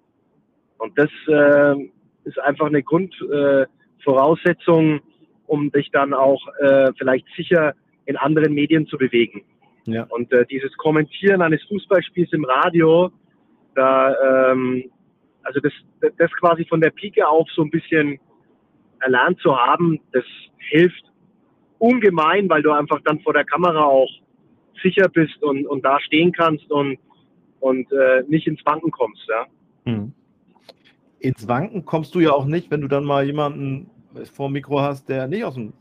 [0.78, 1.76] Und das äh,
[2.24, 3.66] ist einfach eine Grund, äh,
[4.04, 5.02] Voraussetzung,
[5.48, 7.74] um dich dann auch äh, vielleicht sicher
[8.06, 9.44] in anderen Medien zu bewegen.
[9.86, 10.06] Ja.
[10.10, 13.12] Und äh, dieses Kommentieren eines Fußballspiels im Radio,
[13.76, 14.92] da, ähm,
[15.44, 15.74] also das,
[16.18, 18.20] das quasi von der Pike auf so ein bisschen
[19.00, 20.26] erlernt zu haben, das
[20.58, 21.04] hilft
[21.78, 24.10] ungemein, weil du einfach dann vor der Kamera auch
[24.84, 27.00] sicher bist und, und da stehen kannst und,
[27.60, 29.28] und äh, nicht ins Wanken kommst.
[29.28, 29.46] Ja.
[29.86, 30.14] Hm
[31.20, 33.90] ins Wanken kommst du ja auch nicht, wenn du dann mal jemanden
[34.32, 35.74] vor dem Mikro hast, der nicht aus dem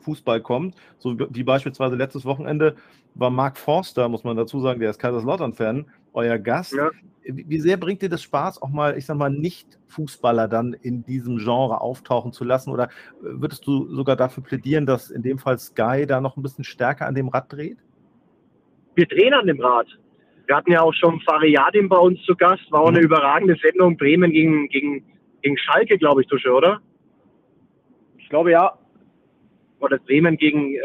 [0.00, 0.76] Fußball kommt.
[0.98, 2.76] So wie beispielsweise letztes Wochenende
[3.14, 6.74] war Mark Forster, muss man dazu sagen, der ist Kaiserslautern-Fan, euer Gast.
[6.74, 6.90] Ja.
[7.26, 11.38] Wie sehr bringt dir das Spaß, auch mal, ich sag mal, Nicht-Fußballer dann in diesem
[11.38, 12.70] Genre auftauchen zu lassen?
[12.70, 12.90] Oder
[13.20, 17.06] würdest du sogar dafür plädieren, dass in dem Fall Sky da noch ein bisschen stärker
[17.06, 17.78] an dem Rad dreht?
[18.94, 19.86] Wir drehen an dem Rad.
[20.46, 23.04] Wir hatten ja auch schon Fariadim bei uns zu Gast, war auch eine mhm.
[23.04, 23.96] überragende Sendung.
[23.96, 25.04] Bremen gegen, gegen,
[25.42, 26.80] gegen Schalke, glaube ich, Tusche, oder?
[28.18, 28.72] Ich glaube ja.
[29.80, 30.80] Oder Bremen gegen, äh,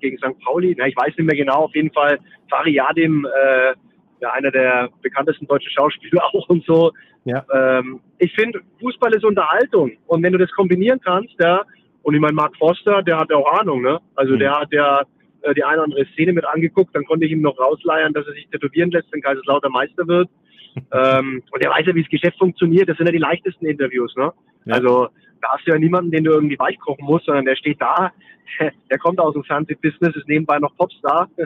[0.00, 0.38] gegen St.
[0.44, 0.74] Pauli.
[0.78, 1.64] Na, ich weiß nicht mehr genau.
[1.64, 2.18] Auf jeden Fall
[2.50, 3.74] Fariadim, äh,
[4.20, 6.92] ja, einer der bekanntesten deutschen Schauspieler auch und so.
[7.24, 7.44] Ja.
[7.52, 9.92] Ähm, ich finde, Fußball ist Unterhaltung.
[10.06, 11.62] Und wenn du das kombinieren kannst, ja,
[12.02, 14.00] und ich meine, Mark Foster, der hat ja auch Ahnung, ne?
[14.14, 14.38] Also mhm.
[14.38, 15.02] der hat ja
[15.42, 16.94] äh, die eine oder andere Szene mit angeguckt.
[16.94, 20.28] Dann konnte ich ihm noch rausleiern, dass er sich tätowieren lässt, wenn Kaiserslautern Meister wird.
[20.92, 22.88] ähm, und er weiß ja, wie das Geschäft funktioniert.
[22.88, 24.14] Das sind ja die leichtesten Interviews.
[24.16, 24.32] Ne?
[24.64, 24.74] Ja.
[24.74, 25.08] Also
[25.40, 28.12] da hast du ja niemanden, den du irgendwie weichkochen musst, sondern der steht da,
[28.58, 31.28] der, der kommt aus dem Fernsehbusiness, ist nebenbei noch Popstar.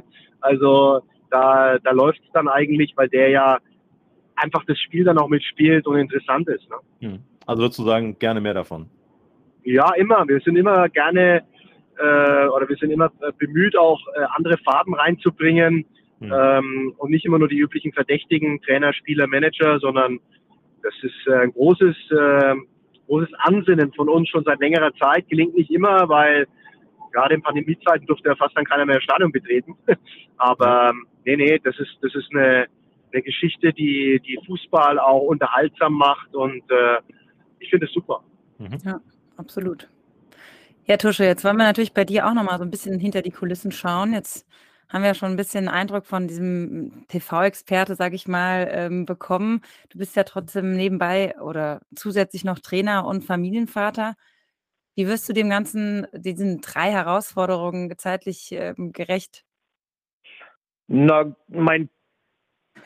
[0.45, 3.59] Also da, da läuft es dann eigentlich, weil der ja
[4.35, 6.69] einfach das Spiel dann auch mitspielt und interessant ist.
[6.69, 6.77] Ne?
[7.09, 7.19] Hm.
[7.47, 8.89] Also würdest du sagen, gerne mehr davon?
[9.63, 10.27] Ja, immer.
[10.27, 11.45] Wir sind immer gerne
[11.99, 15.85] äh, oder wir sind immer äh, bemüht, auch äh, andere Farben reinzubringen
[16.21, 16.33] mhm.
[16.33, 20.21] ähm, und nicht immer nur die üblichen Verdächtigen, Trainer, Spieler, Manager, sondern
[20.83, 22.55] das ist äh, ein großes, äh,
[23.07, 25.29] großes Ansinnen von uns schon seit längerer Zeit.
[25.29, 26.47] Gelingt nicht immer, weil
[27.13, 29.77] gerade in Pandemiezeiten durfte ja fast dann keiner mehr Stadion betreten.
[30.39, 32.67] Aber ähm, nee, nee, das ist, das ist eine,
[33.13, 36.99] eine Geschichte, die, die Fußball auch unterhaltsam macht und äh,
[37.61, 38.23] ich finde es super.
[38.59, 38.79] Mhm.
[38.85, 39.01] Ja,
[39.37, 39.89] absolut.
[40.85, 43.23] Ja, Tusche, jetzt wollen wir natürlich bei dir auch noch mal so ein bisschen hinter
[43.23, 44.13] die Kulissen schauen.
[44.13, 44.49] Jetzt
[44.89, 49.63] haben wir schon ein bisschen Eindruck von diesem TV-Experte, sage ich mal, ähm, bekommen.
[49.91, 54.17] Du bist ja trotzdem nebenbei oder zusätzlich noch Trainer und Familienvater.
[54.97, 59.45] Wie wirst du dem Ganzen, diesen drei Herausforderungen zeitlich ähm, gerecht?
[60.89, 61.89] Na, mein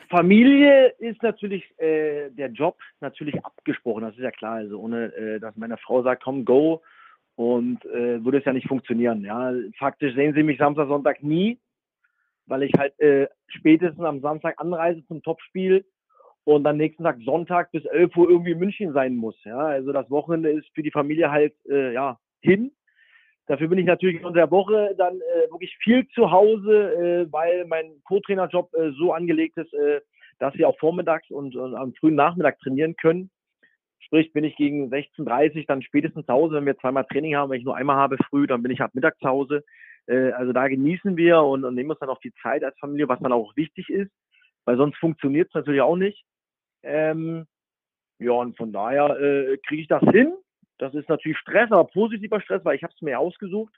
[0.09, 4.57] Familie ist natürlich äh, der Job natürlich abgesprochen, das ist ja klar.
[4.57, 6.83] Also ohne äh, dass meine Frau sagt, komm, go,
[7.37, 9.23] und äh, würde es ja nicht funktionieren.
[9.23, 11.59] Ja, faktisch sehen Sie mich Samstag, Sonntag nie,
[12.47, 15.85] weil ich halt äh, spätestens am Samstag anreise zum Topspiel
[16.45, 19.35] und dann nächsten Tag Sonntag bis 11 Uhr irgendwie in München sein muss.
[19.43, 22.71] Ja, also das Wochenende ist für die Familie halt äh, ja hin.
[23.45, 27.65] Dafür bin ich natürlich unter der Woche dann äh, wirklich viel zu Hause, äh, weil
[27.65, 30.01] mein Co-Trainerjob äh, so angelegt ist, äh,
[30.39, 33.29] dass wir auch vormittags und, und am frühen Nachmittag trainieren können.
[34.07, 37.59] Sprich, bin ich gegen 16.30 dann spätestens zu Hause, wenn wir zweimal Training haben, wenn
[37.59, 39.65] ich nur einmal habe früh, dann bin ich ab Mittag zu Hause.
[40.07, 43.09] Äh, also da genießen wir und, und nehmen uns dann auch die Zeit als Familie,
[43.09, 44.09] was dann auch wichtig ist,
[44.63, 46.23] weil sonst funktioniert es natürlich auch nicht.
[46.83, 47.47] Ähm,
[48.19, 50.33] ja, und von daher äh, kriege ich das hin.
[50.77, 53.73] Das ist natürlich Stress, aber positiver Stress, weil ich habe es mir ausgesucht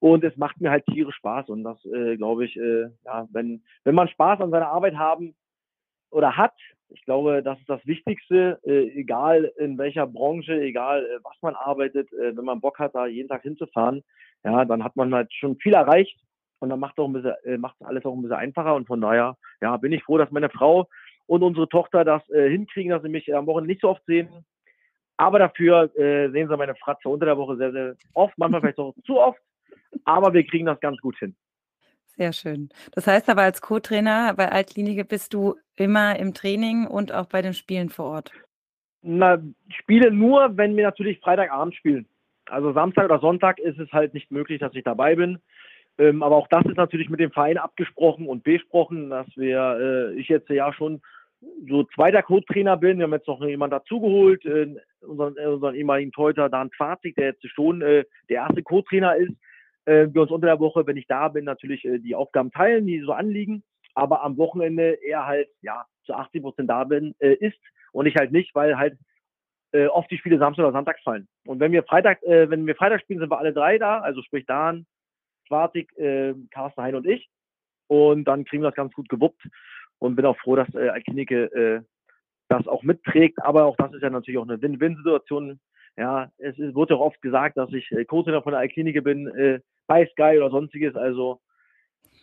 [0.00, 3.62] und es macht mir halt tierisch Spaß und das äh, glaube ich, äh, ja, wenn
[3.84, 5.36] wenn man Spaß an seiner Arbeit haben
[6.10, 6.54] oder hat,
[6.94, 11.54] ich glaube, das ist das Wichtigste, äh, egal in welcher Branche, egal äh, was man
[11.54, 14.02] arbeitet, äh, wenn man Bock hat, da jeden Tag hinzufahren,
[14.44, 16.18] ja, dann hat man halt schon viel erreicht
[16.60, 19.00] und dann macht auch ein bisschen, äh, macht alles auch ein bisschen einfacher und von
[19.00, 20.88] daher, ja, bin ich froh, dass meine Frau
[21.26, 24.28] und unsere Tochter das äh, hinkriegen, dass sie mich am Wochenende nicht so oft sehen.
[25.16, 28.78] Aber dafür äh, sehen sie meine Fratze unter der Woche sehr, sehr oft, manchmal vielleicht
[28.78, 29.40] auch zu oft,
[30.04, 31.36] aber wir kriegen das ganz gut hin.
[32.16, 32.68] Sehr schön.
[32.92, 37.40] Das heißt aber als Co-Trainer bei Altklinike bist du immer im Training und auch bei
[37.40, 38.32] den Spielen vor Ort?
[39.02, 39.38] Na,
[39.68, 42.06] spiele nur, wenn wir natürlich Freitagabend spielen.
[42.46, 45.38] Also Samstag oder Sonntag ist es halt nicht möglich, dass ich dabei bin.
[45.98, 50.20] Ähm, aber auch das ist natürlich mit dem Verein abgesprochen und besprochen, dass wir, äh,
[50.20, 51.00] ich jetzt ja schon
[51.68, 52.98] so zweiter Co-Trainer bin.
[52.98, 57.26] Wir haben jetzt noch jemanden dazugeholt, äh, unseren, äh, unseren ehemaligen Teuter Dan Fazig, der
[57.26, 59.32] jetzt schon äh, der erste Co-Trainer ist
[59.84, 62.86] äh, wir uns unter der Woche, wenn ich da bin, natürlich äh, die Aufgaben teilen,
[62.86, 63.62] die so anliegen,
[63.94, 67.58] aber am Wochenende eher halt, ja, zu 80 Prozent da bin, äh, ist
[67.92, 68.98] und ich halt nicht, weil halt
[69.72, 71.28] äh, oft die Spiele Samstag oder Sonntag fallen.
[71.46, 74.22] Und wenn wir Freitag, äh, wenn wir Freitag spielen, sind wir alle drei da, also
[74.22, 74.86] sprich Dan,
[75.46, 77.28] Schwartig, äh, Carsten Hein und ich.
[77.88, 79.42] Und dann kriegen wir das ganz gut gewuppt
[79.98, 81.82] und bin auch froh, dass äh, Alkinike äh,
[82.48, 83.42] das auch mitträgt.
[83.42, 85.60] Aber auch das ist ja natürlich auch eine Win-Win-Situation.
[85.96, 89.26] Ja, es wurde auch oft gesagt, dass ich äh, Co-Trainer von der Alklinike bin.
[89.28, 90.96] Äh, bei Sky oder sonstiges.
[90.96, 91.40] Also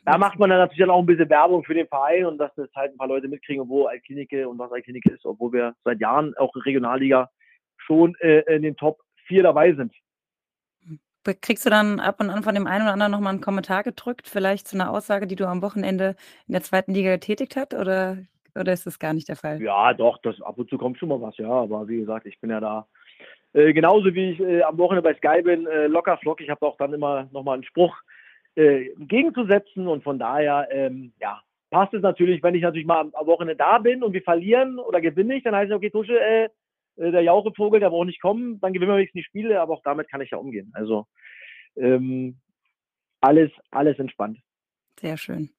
[0.05, 2.69] da macht man dann natürlich auch ein bisschen Werbung für den Verein und dass das
[2.75, 6.35] halt ein paar Leute mitkriegen, wo Alklinike und was Alklinike ist, obwohl wir seit Jahren
[6.37, 7.29] auch in Regionalliga
[7.77, 9.93] schon äh, in den Top 4 dabei sind.
[11.41, 14.27] Kriegst du dann ab und an von dem einen oder anderen nochmal einen Kommentar gedrückt,
[14.27, 16.15] vielleicht zu einer Aussage, die du am Wochenende
[16.47, 18.17] in der zweiten Liga getätigt hast, oder,
[18.55, 19.61] oder ist das gar nicht der Fall?
[19.61, 22.39] Ja, doch, das ab und zu kommt schon mal was, ja, aber wie gesagt, ich
[22.39, 22.87] bin ja da
[23.53, 26.41] äh, genauso wie ich äh, am Wochenende bei Sky bin, äh, locker flock.
[26.41, 27.95] Ich habe auch dann immer nochmal einen Spruch
[28.55, 33.13] äh, gegenzusetzen und von daher, ähm, ja, passt es natürlich, wenn ich natürlich mal am,
[33.13, 36.19] am, Wochenende da bin und wir verlieren oder gewinne ich, dann heißt es, okay, Tusche,
[36.19, 36.49] äh,
[36.97, 39.83] äh, der Jauchevogel, der braucht nicht kommen, dann gewinnen wir wenigstens die Spiele, aber auch
[39.83, 40.71] damit kann ich ja umgehen.
[40.73, 41.05] Also
[41.75, 42.39] ähm,
[43.21, 44.39] alles, alles entspannt.
[44.99, 45.49] Sehr schön.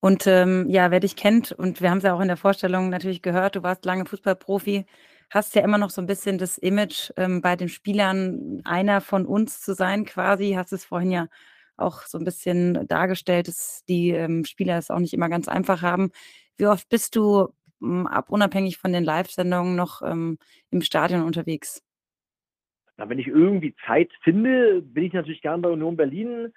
[0.00, 2.90] Und ähm, ja, wer dich kennt, und wir haben es ja auch in der Vorstellung
[2.90, 4.84] natürlich gehört, du warst lange Fußballprofi,
[5.30, 9.26] hast ja immer noch so ein bisschen das Image ähm, bei den Spielern, einer von
[9.26, 10.52] uns zu sein quasi.
[10.52, 11.28] Hast es vorhin ja
[11.76, 15.82] auch so ein bisschen dargestellt, dass die ähm, Spieler es auch nicht immer ganz einfach
[15.82, 16.10] haben.
[16.56, 17.48] Wie oft bist du
[17.82, 20.38] ähm, ab unabhängig von den Live-Sendungen noch ähm,
[20.70, 21.82] im Stadion unterwegs?
[22.96, 26.52] Na, wenn ich irgendwie Zeit finde, bin ich natürlich gern bei Union Berlin.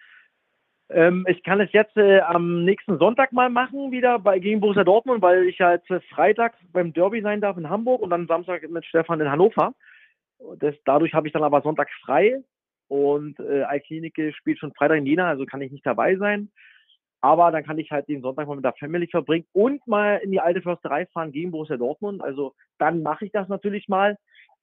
[0.89, 4.85] Ähm, ich kann es jetzt äh, am nächsten Sonntag mal machen, wieder bei, gegen Borussia
[4.85, 8.67] Dortmund, weil ich jetzt äh, Freitag beim Derby sein darf in Hamburg und dann Samstag
[8.69, 9.73] mit Stefan in Hannover.
[10.59, 12.41] Das, dadurch habe ich dann aber Sonntag frei
[12.87, 16.49] und äh, spielt schon Freitag in Jena, also kann ich nicht dabei sein.
[17.19, 20.31] Aber dann kann ich halt den Sonntag mal mit der Family verbringen und mal in
[20.31, 22.21] die alte Försterei fahren gegen Borussia Dortmund.
[22.21, 24.17] Also dann mache ich das natürlich mal.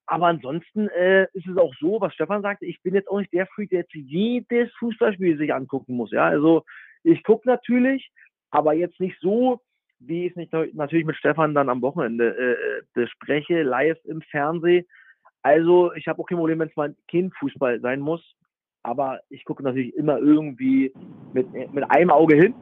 [0.06, 3.32] Aber ansonsten äh, ist es auch so, was Stefan sagte, ich bin jetzt auch nicht
[3.32, 6.10] der Freak, der jetzt jedes Fußballspiel sich angucken muss.
[6.10, 6.64] Ja, also
[7.02, 8.10] ich gucke natürlich,
[8.50, 9.60] aber jetzt nicht so,
[10.00, 14.86] wie ich es nicht natürlich mit Stefan dann am Wochenende äh, bespreche, live im Fernsehen.
[15.42, 18.22] Also ich habe auch kein Problem, wenn es mal kein Fußball sein muss.
[18.82, 20.92] Aber ich gucke natürlich immer irgendwie
[21.32, 22.54] mit, mit einem Auge hin.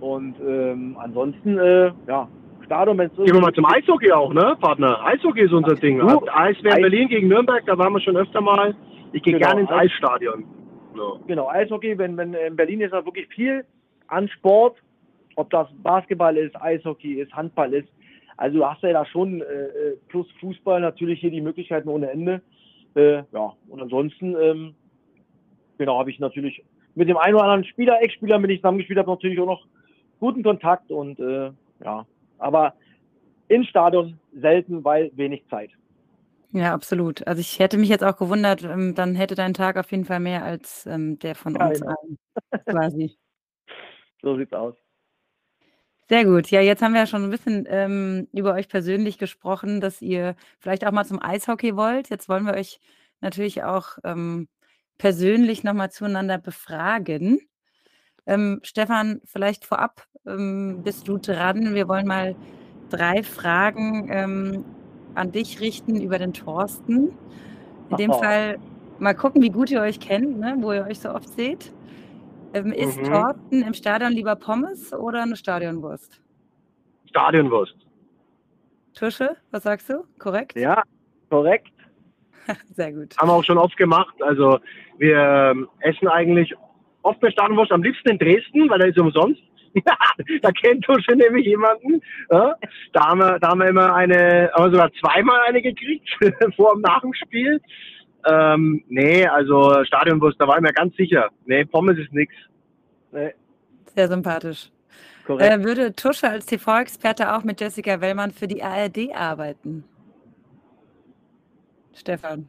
[0.00, 2.28] Und ähm, ansonsten, äh, ja,
[2.70, 5.04] Stadion, wenn es Gehen wir mal zum Eishockey auch, ne, Partner?
[5.04, 5.98] Eishockey ist unser Ding.
[5.98, 8.76] Du, Eisbär Eis Berlin gegen Nürnberg, da waren wir schon öfter mal.
[9.12, 10.44] Ich gehe genau, gerne ins Eisstadion.
[10.94, 11.18] So.
[11.26, 13.64] Genau, Eishockey, wenn, wenn in Berlin ist da wirklich viel
[14.06, 14.76] an Sport,
[15.34, 17.88] ob das Basketball ist, Eishockey ist, Handball ist.
[18.36, 22.08] Also du hast ja da schon äh, äh, plus Fußball natürlich hier die Möglichkeiten ohne
[22.08, 22.40] Ende.
[22.94, 24.74] Äh, ja, und ansonsten, ähm,
[25.76, 26.62] genau, habe ich natürlich
[26.94, 29.66] mit dem einen oder anderen Spieler, Ex-Spieler, mit dem ich zusammengespielt habe, natürlich auch noch
[30.20, 31.50] guten Kontakt und äh,
[31.84, 32.06] ja,
[32.40, 32.74] aber
[33.48, 35.70] im Stadion selten, weil wenig Zeit.
[36.52, 37.26] Ja, absolut.
[37.26, 40.20] Also ich hätte mich jetzt auch gewundert, ähm, dann hätte dein Tag auf jeden Fall
[40.20, 41.94] mehr als ähm, der von ja, uns genau.
[41.94, 42.18] allen
[42.66, 43.16] quasi.
[44.22, 44.74] So sieht's aus.
[46.10, 46.50] Sehr gut.
[46.50, 50.34] Ja, jetzt haben wir ja schon ein bisschen ähm, über euch persönlich gesprochen, dass ihr
[50.58, 52.10] vielleicht auch mal zum Eishockey wollt.
[52.10, 52.80] Jetzt wollen wir euch
[53.20, 54.48] natürlich auch ähm,
[54.98, 57.40] persönlich nochmal zueinander befragen.
[58.26, 61.74] Ähm, Stefan, vielleicht vorab ähm, bist du dran.
[61.74, 62.34] Wir wollen mal
[62.90, 64.64] drei Fragen ähm,
[65.14, 67.12] an dich richten über den Thorsten.
[67.90, 68.14] In dem oh.
[68.14, 68.58] Fall
[68.98, 71.72] mal gucken, wie gut ihr euch kennt, ne, wo ihr euch so oft seht.
[72.52, 73.04] Ähm, ist mhm.
[73.04, 76.20] Thorsten im Stadion lieber Pommes oder eine Stadionwurst?
[77.08, 77.76] Stadionwurst.
[78.94, 80.04] Tusche, was sagst du?
[80.18, 80.58] Korrekt?
[80.58, 80.82] Ja,
[81.28, 81.72] korrekt.
[82.74, 83.16] Sehr gut.
[83.18, 84.14] Haben wir auch schon oft gemacht.
[84.22, 84.58] Also
[84.98, 86.54] wir ähm, essen eigentlich
[87.02, 89.40] oft bei Stadionwurst, am liebsten in Dresden, weil da ist umsonst.
[90.42, 92.00] da kennt Tusche nämlich jemanden.
[92.30, 92.56] Ja?
[92.92, 96.08] Da, haben wir, da haben wir immer eine, aber sogar zweimal eine gekriegt,
[96.56, 97.60] vor und nach dem Spiel.
[98.28, 101.28] Ähm, nee, also Stadionbus, da war ich mir ganz sicher.
[101.46, 102.34] Nee, Pommes ist nix.
[103.12, 103.32] Nee.
[103.94, 104.70] Sehr sympathisch.
[105.28, 109.84] Äh, würde Tusche als TV-Experte auch mit Jessica Wellmann für die ARD arbeiten?
[111.94, 112.48] Stefan.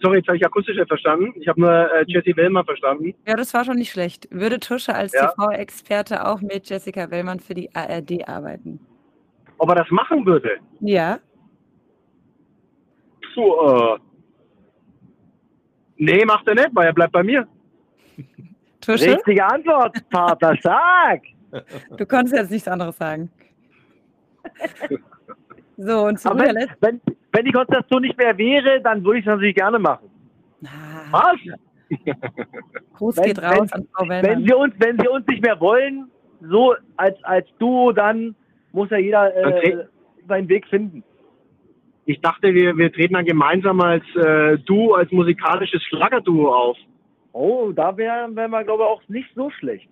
[0.00, 1.32] Sorry, jetzt habe ich akustisch nicht verstanden.
[1.40, 3.14] Ich habe nur äh, Jessie Wellmann verstanden.
[3.26, 4.28] Ja, das war schon nicht schlecht.
[4.30, 5.28] Würde Tusche als ja.
[5.28, 8.78] TV-Experte auch mit Jessica Wellmann für die ARD arbeiten?
[9.58, 10.58] Ob er das machen würde?
[10.80, 11.18] Ja.
[13.34, 13.98] Puh, äh,
[15.98, 17.46] Nee, macht er nicht, weil er bleibt bei mir.
[18.80, 19.16] Tusche?
[19.16, 21.22] Richtige Antwort, Vater, sag!
[21.96, 23.30] Du konntest jetzt nichts anderes sagen.
[25.78, 26.74] So, und zu guter Letzt.
[26.80, 27.02] Wenn,
[27.36, 30.08] wenn die Konstellation nicht mehr wäre, dann würde ich es natürlich gerne machen.
[30.64, 31.58] Ah, Was?
[32.94, 34.30] Gruß geht raus wenn, an Frau Wellmann.
[34.30, 36.10] Wenn sie, uns, wenn sie uns nicht mehr wollen,
[36.40, 38.34] so als, als Duo, dann
[38.72, 39.84] muss ja jeder äh,
[40.26, 41.04] seinen Weg finden.
[42.06, 46.76] Ich dachte, wir, wir treten dann gemeinsam als äh, Duo, als musikalisches Schlagerduo auf.
[47.32, 49.88] Oh, da wären wär wir, glaube ich, auch nicht so schlecht.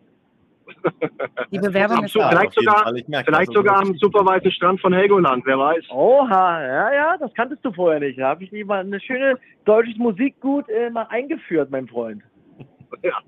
[1.51, 2.29] Die Bewerbung ist da.
[2.31, 2.93] Vielleicht sogar,
[3.25, 5.85] vielleicht sogar am super weißen Strand von Helgoland, wer weiß.
[5.91, 8.19] Oha, ja, ja, das kanntest du vorher nicht.
[8.19, 12.23] Da habe ich lieber eine schöne deutsche Musikgut äh, mal eingeführt, mein Freund.
[13.03, 13.19] Ja.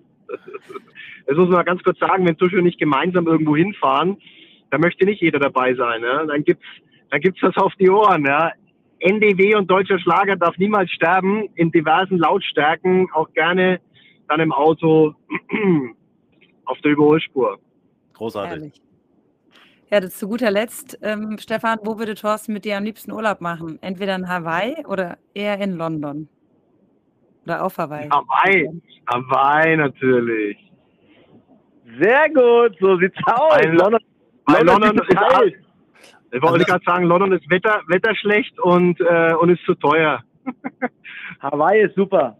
[1.26, 4.16] Das muss man ganz kurz sagen, wenn Tusche nicht gemeinsam irgendwo hinfahren,
[4.70, 6.02] da möchte nicht jeder dabei sein.
[6.02, 6.24] Ja?
[6.24, 6.66] Dann gibt's
[7.10, 8.24] dann gibt's das auf die Ohren.
[8.24, 8.52] Ja?
[8.98, 13.80] NDW und deutscher Schlager darf niemals sterben, in diversen Lautstärken, auch gerne
[14.28, 15.14] dann im Auto
[16.66, 17.58] auf der Überholspur.
[18.14, 18.50] Großartig.
[18.50, 18.82] Herrlich.
[19.90, 23.40] Ja, das zu guter Letzt, ähm, Stefan, wo würde Thorsten mit dir am liebsten Urlaub
[23.40, 23.78] machen?
[23.82, 26.28] Entweder in Hawaii oder eher in London?
[27.44, 28.08] Oder auf Hawaii?
[28.08, 28.68] Hawaii,
[29.08, 30.58] Hawaii natürlich.
[32.00, 33.52] Sehr gut, so sieht's aus.
[33.52, 34.00] Weil London,
[34.48, 35.66] London, London ist, ist
[36.32, 39.74] ich wollte also, gerade sagen, London ist Wetter, Wetter schlecht und, äh, und ist zu
[39.76, 40.22] teuer.
[41.40, 42.36] Hawaii ist super.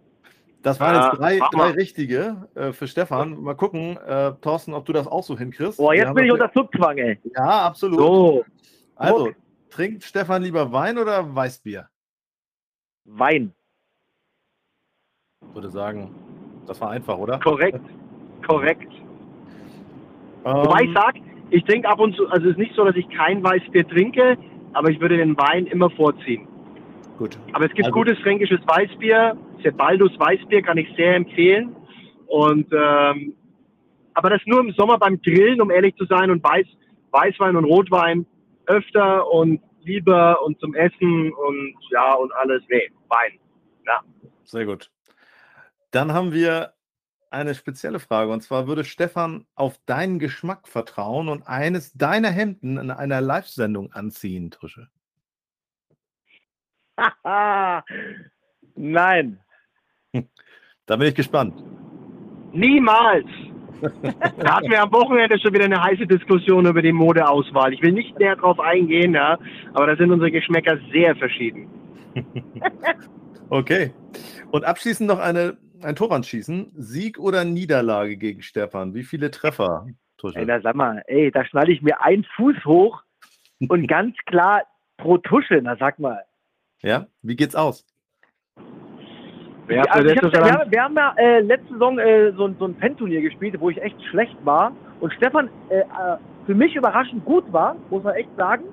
[0.67, 3.41] Das waren jetzt drei, drei richtige äh, für Stefan.
[3.41, 5.79] Mal gucken, äh, Thorsten, ob du das auch so hinkriegst.
[5.79, 7.21] Boah, jetzt bin ich unter Zugzwang, ey.
[7.37, 8.01] Ja, absolut.
[8.01, 8.45] So.
[8.97, 9.31] Also,
[9.71, 11.89] trinkt Stefan lieber Wein oder Weißbier?
[13.05, 13.55] Wein.
[15.49, 16.13] Ich würde sagen,
[16.67, 17.39] das war einfach, oder?
[17.39, 17.87] Korrekt.
[18.45, 18.93] Korrekt.
[20.45, 22.97] Ähm, Wobei ich sage, ich trinke ab und zu, also es ist nicht so, dass
[22.97, 24.37] ich kein Weißbier trinke,
[24.73, 26.49] aber ich würde den Wein immer vorziehen.
[27.19, 27.39] Gut.
[27.53, 27.95] Aber es gibt also.
[27.95, 31.75] gutes fränkisches Weißbier, Sebaldus Weißbier kann ich sehr empfehlen.
[32.27, 33.35] Und ähm,
[34.15, 36.67] aber das nur im Sommer beim Grillen, um ehrlich zu sein, und Weiß,
[37.11, 38.27] Weißwein und Rotwein
[38.67, 42.63] öfter und lieber und zum Essen und ja und alles.
[42.69, 43.39] Nee, Wein.
[43.87, 44.01] Ja.
[44.45, 44.91] Sehr gut.
[45.91, 46.73] Dann haben wir
[47.31, 48.33] eine spezielle Frage.
[48.33, 53.93] Und zwar würde Stefan auf deinen Geschmack vertrauen und eines deiner Hemden in einer Live-Sendung
[53.93, 54.89] anziehen, Tusche?
[58.77, 59.39] Nein.
[60.87, 61.55] Da bin ich gespannt.
[62.53, 63.27] Niemals.
[64.39, 67.75] da hatten wir am Wochenende schon wieder eine heiße Diskussion über die Modeauswahl.
[67.75, 69.39] Ich will nicht näher drauf eingehen, ja,
[69.75, 71.69] aber da sind unsere Geschmäcker sehr verschieden.
[73.51, 73.93] okay.
[74.51, 76.73] Und abschließend noch eine ein Torwand schießen.
[76.75, 78.95] Sieg oder Niederlage gegen Stefan?
[78.95, 79.87] Wie viele Treffer?
[80.19, 80.39] Tusche?
[80.39, 83.03] Ey, da sag mal, ey, da schnalle ich mir einen Fuß hoch
[83.69, 84.63] und ganz klar
[84.97, 86.25] pro Tusche, na sag mal.
[86.87, 87.85] Ja, wie geht's aus?
[89.69, 93.23] Ja, also hab, wir, wir, haben ja äh, letzte Saison äh, so, so ein Pen-Turnier
[93.23, 94.71] gespielt, wo ich echt schlecht war.
[95.01, 95.85] Und Stefan äh, äh
[96.47, 98.67] für mich überraschend gut war, muss man echt sagen.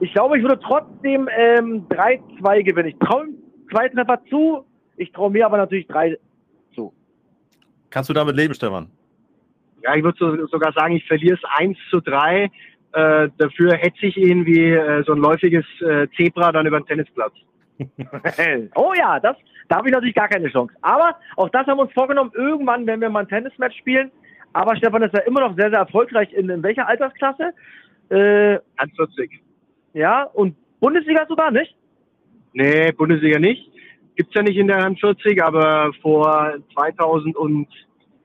[0.00, 2.88] Ich glaube, ich würde trotzdem ähm, 3-2 gewinnen.
[2.88, 3.28] Ich traue
[3.70, 4.64] zwei Treffer zu,
[4.96, 6.18] ich traue mir aber natürlich drei
[6.74, 6.92] zu.
[7.90, 8.90] Kannst du damit leben, Stefan?
[9.84, 12.50] Ja, ich würde sogar sagen, ich verliere es 1 zu 3.
[12.92, 16.86] Äh, dafür hetze ich ihn wie äh, so ein läufiges äh, Zebra dann über den
[16.86, 17.32] Tennisplatz.
[18.74, 19.36] oh ja, das,
[19.68, 20.74] da habe ich natürlich gar keine Chance.
[20.82, 24.10] Aber auch das haben wir uns vorgenommen, irgendwann, wenn wir mal ein Tennismatch spielen.
[24.52, 26.32] Aber Stefan ist ja immer noch sehr, sehr erfolgreich.
[26.32, 27.52] In, in welcher Altersklasse?
[28.08, 29.40] Äh, 41.
[29.94, 31.74] Ja, und Bundesliga sogar, nicht?
[32.52, 33.70] Nee, Bundesliga nicht.
[34.16, 36.54] Gibt's ja nicht in der Hand 40, aber vor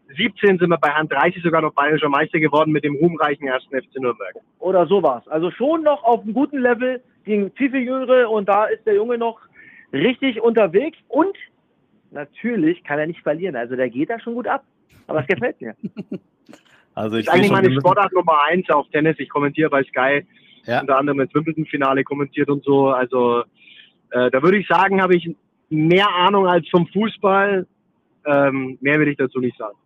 [0.07, 3.75] 2017 sind wir bei Hand 30 sogar noch bayerischer Meister geworden mit dem ruhmreichen ersten
[3.75, 4.35] FC Nürnberg.
[4.59, 5.27] Oder sowas.
[5.27, 8.95] Also schon noch auf einem guten Level gegen viel, viel Jüngere und da ist der
[8.95, 9.39] Junge noch
[9.91, 11.35] richtig unterwegs und
[12.11, 13.55] natürlich kann er nicht verlieren.
[13.55, 14.63] Also der geht da schon gut ab.
[15.07, 15.75] Aber es gefällt mir.
[16.97, 19.17] Also ich das ist eigentlich meine Sportart Nummer eins auf Tennis.
[19.19, 20.25] Ich kommentiere bei Sky
[20.65, 20.79] ja.
[20.79, 22.87] unter anderem das Wimbledon-Finale kommentiert und so.
[22.87, 23.43] Also
[24.11, 25.29] äh, da würde ich sagen, habe ich
[25.69, 27.67] mehr Ahnung als vom Fußball.
[28.25, 29.77] Ähm, mehr will ich dazu nicht sagen.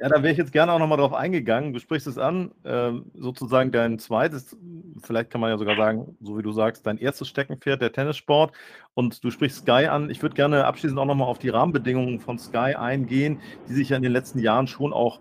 [0.00, 1.74] Ja, da wäre ich jetzt gerne auch nochmal drauf eingegangen.
[1.74, 4.56] Du sprichst es an, äh, sozusagen dein zweites,
[5.02, 8.52] vielleicht kann man ja sogar sagen, so wie du sagst, dein erstes Steckenpferd, der Tennissport.
[8.94, 10.08] Und du sprichst Sky an.
[10.08, 13.96] Ich würde gerne abschließend auch nochmal auf die Rahmenbedingungen von Sky eingehen, die sich ja
[13.98, 15.20] in den letzten Jahren schon auch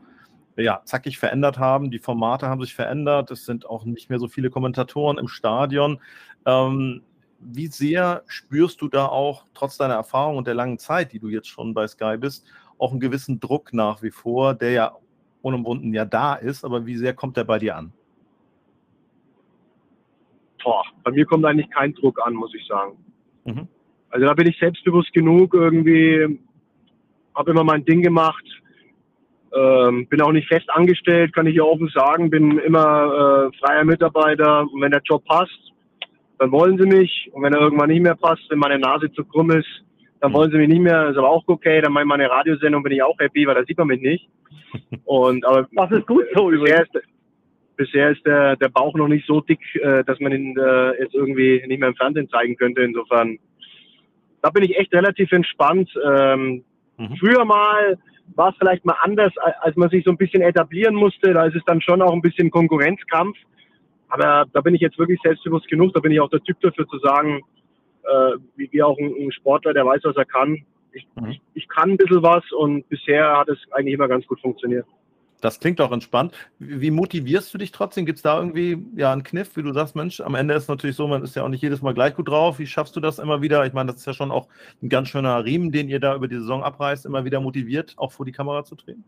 [0.55, 1.91] ja, zackig verändert haben.
[1.91, 3.31] Die Formate haben sich verändert.
[3.31, 5.99] Es sind auch nicht mehr so viele Kommentatoren im Stadion.
[6.45, 7.01] Ähm,
[7.39, 11.29] wie sehr spürst du da auch, trotz deiner Erfahrung und der langen Zeit, die du
[11.29, 12.45] jetzt schon bei Sky bist,
[12.77, 14.95] auch einen gewissen Druck nach wie vor, der ja
[15.41, 17.93] unumwunden ja da ist, aber wie sehr kommt der bei dir an?
[20.63, 22.97] Boah, bei mir kommt eigentlich kein Druck an, muss ich sagen.
[23.45, 23.67] Mhm.
[24.09, 26.39] Also da bin ich selbstbewusst genug, irgendwie
[27.35, 28.43] habe immer mein Ding gemacht,
[29.55, 33.85] ähm, bin auch nicht fest angestellt, kann ich ja offen sagen, bin immer äh, freier
[33.85, 35.68] Mitarbeiter und wenn der Job passt,
[36.39, 39.25] dann wollen sie mich und wenn er irgendwann nicht mehr passt, wenn meine Nase zu
[39.25, 39.67] krumm ist,
[40.21, 42.83] dann wollen sie mich nicht mehr, ist aber auch okay, dann mache ich meine Radiosendung,
[42.83, 44.29] bin ich auch happy, weil da sieht man mich nicht.
[45.05, 46.91] Und aber das ist gut so bisher ist,
[47.79, 51.15] bisher ist der, der Bauch noch nicht so dick, äh, dass man ihn äh, jetzt
[51.15, 52.81] irgendwie nicht mehr im Fernsehen zeigen könnte.
[52.81, 53.39] Insofern,
[54.41, 55.89] da bin ich echt relativ entspannt.
[56.05, 56.63] Ähm,
[56.97, 57.15] mhm.
[57.17, 57.97] Früher mal
[58.35, 59.31] war es vielleicht mal anders,
[59.61, 61.33] als man sich so ein bisschen etablieren musste.
[61.33, 63.37] Da ist es dann schon auch ein bisschen Konkurrenzkampf.
[64.09, 65.93] Aber da bin ich jetzt wirklich selbstbewusst genug.
[65.93, 67.41] Da bin ich auch der Typ dafür zu sagen,
[68.03, 70.65] äh, wie, wie auch ein, ein, Sportler, der weiß, was er kann.
[70.91, 71.29] Ich, mhm.
[71.29, 74.85] ich, ich kann ein bisschen was und bisher hat es eigentlich immer ganz gut funktioniert.
[75.41, 76.33] Das klingt auch entspannt.
[76.57, 78.05] Wie motivierst du dich trotzdem?
[78.05, 80.97] Gibt es da irgendwie ja einen Kniff, wie du sagst, Mensch, am Ende ist natürlich
[80.97, 82.59] so, man ist ja auch nicht jedes Mal gleich gut drauf.
[82.59, 83.65] Wie schaffst du das immer wieder?
[83.65, 84.49] Ich meine, das ist ja schon auch
[84.81, 88.11] ein ganz schöner Riemen, den ihr da über die Saison abreißt, immer wieder motiviert, auch
[88.11, 89.05] vor die Kamera zu treten?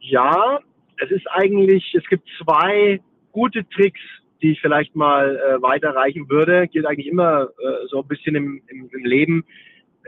[0.00, 0.58] Ja,
[0.96, 3.00] es ist eigentlich, es gibt zwei
[3.38, 4.00] gute Tricks,
[4.42, 8.60] die ich vielleicht mal äh, weiterreichen würde, gilt eigentlich immer äh, so ein bisschen im,
[8.66, 9.44] im, im Leben.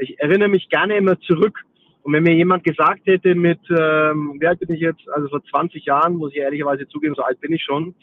[0.01, 1.57] Ich erinnere mich gerne immer zurück.
[2.03, 5.45] Und wenn mir jemand gesagt hätte mit, ähm, wie alt bin ich jetzt, also vor
[5.45, 7.95] 20 Jahren, muss ich ehrlicherweise zugeben, so alt bin ich schon.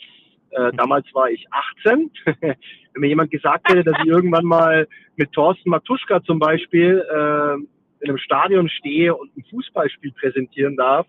[0.52, 1.46] Äh, damals war ich
[1.84, 2.10] 18.
[2.42, 2.56] wenn
[3.02, 7.56] mir jemand gesagt hätte, dass ich irgendwann mal mit Thorsten Matuschka zum Beispiel äh,
[8.00, 11.06] in einem Stadion stehe und ein Fußballspiel präsentieren darf,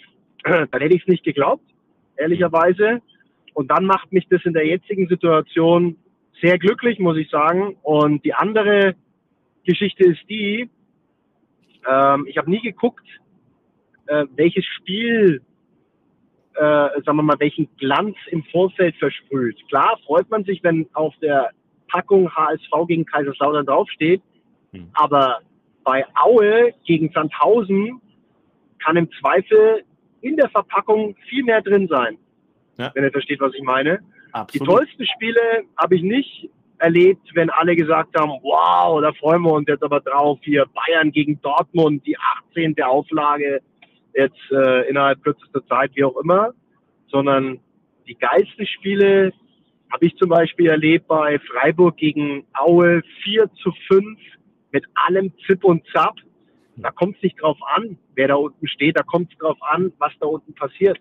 [0.44, 1.64] dann hätte ich es nicht geglaubt,
[2.16, 3.00] ehrlicherweise.
[3.54, 5.96] Und dann macht mich das in der jetzigen Situation
[6.40, 7.76] sehr glücklich, muss ich sagen.
[7.82, 8.94] Und die andere
[9.64, 10.70] Geschichte ist die,
[11.88, 13.06] ähm, ich habe nie geguckt,
[14.06, 15.42] äh, welches Spiel,
[16.54, 19.56] äh, sagen wir mal, welchen Glanz im Vorfeld versprüht.
[19.68, 21.50] Klar freut man sich, wenn auf der
[21.88, 24.22] Packung HSV gegen Kaiserslautern draufsteht,
[24.72, 24.88] hm.
[24.94, 25.40] aber
[25.84, 28.00] bei Aue gegen Sandhausen
[28.78, 29.82] kann im Zweifel
[30.20, 32.18] in der Verpackung viel mehr drin sein
[32.80, 32.90] ja.
[32.94, 34.00] wenn ihr versteht, was ich meine.
[34.32, 34.68] Absolut.
[34.68, 35.40] Die tollsten Spiele
[35.76, 40.00] habe ich nicht erlebt, wenn alle gesagt haben, wow, da freuen wir uns jetzt aber
[40.00, 42.16] drauf, hier Bayern gegen Dortmund, die
[42.50, 42.80] 18.
[42.82, 43.60] Auflage,
[44.14, 46.52] jetzt äh, innerhalb kürzester Zeit, wie auch immer,
[47.08, 47.60] sondern
[48.06, 49.32] die geilsten Spiele
[49.92, 54.18] habe ich zum Beispiel erlebt bei Freiburg gegen Aue 4 zu 5
[54.72, 56.14] mit allem Zip und Zap.
[56.76, 59.92] Da kommt es nicht drauf an, wer da unten steht, da kommt es drauf an,
[59.98, 60.98] was da unten passiert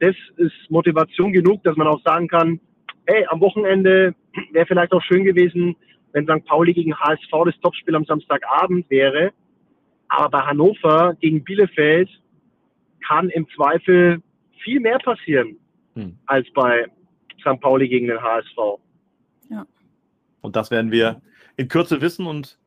[0.00, 2.60] das ist Motivation genug, dass man auch sagen kann,
[3.06, 4.14] hey, am Wochenende
[4.52, 5.76] wäre vielleicht auch schön gewesen,
[6.12, 6.44] wenn St.
[6.46, 9.32] Pauli gegen HSV das Topspiel am Samstagabend wäre.
[10.08, 12.08] Aber bei Hannover gegen Bielefeld
[13.06, 14.22] kann im Zweifel
[14.62, 15.56] viel mehr passieren
[15.94, 16.16] hm.
[16.26, 16.86] als bei
[17.40, 17.60] St.
[17.60, 18.56] Pauli gegen den HSV.
[19.50, 19.66] Ja.
[20.40, 21.20] Und das werden wir
[21.56, 22.58] in Kürze wissen und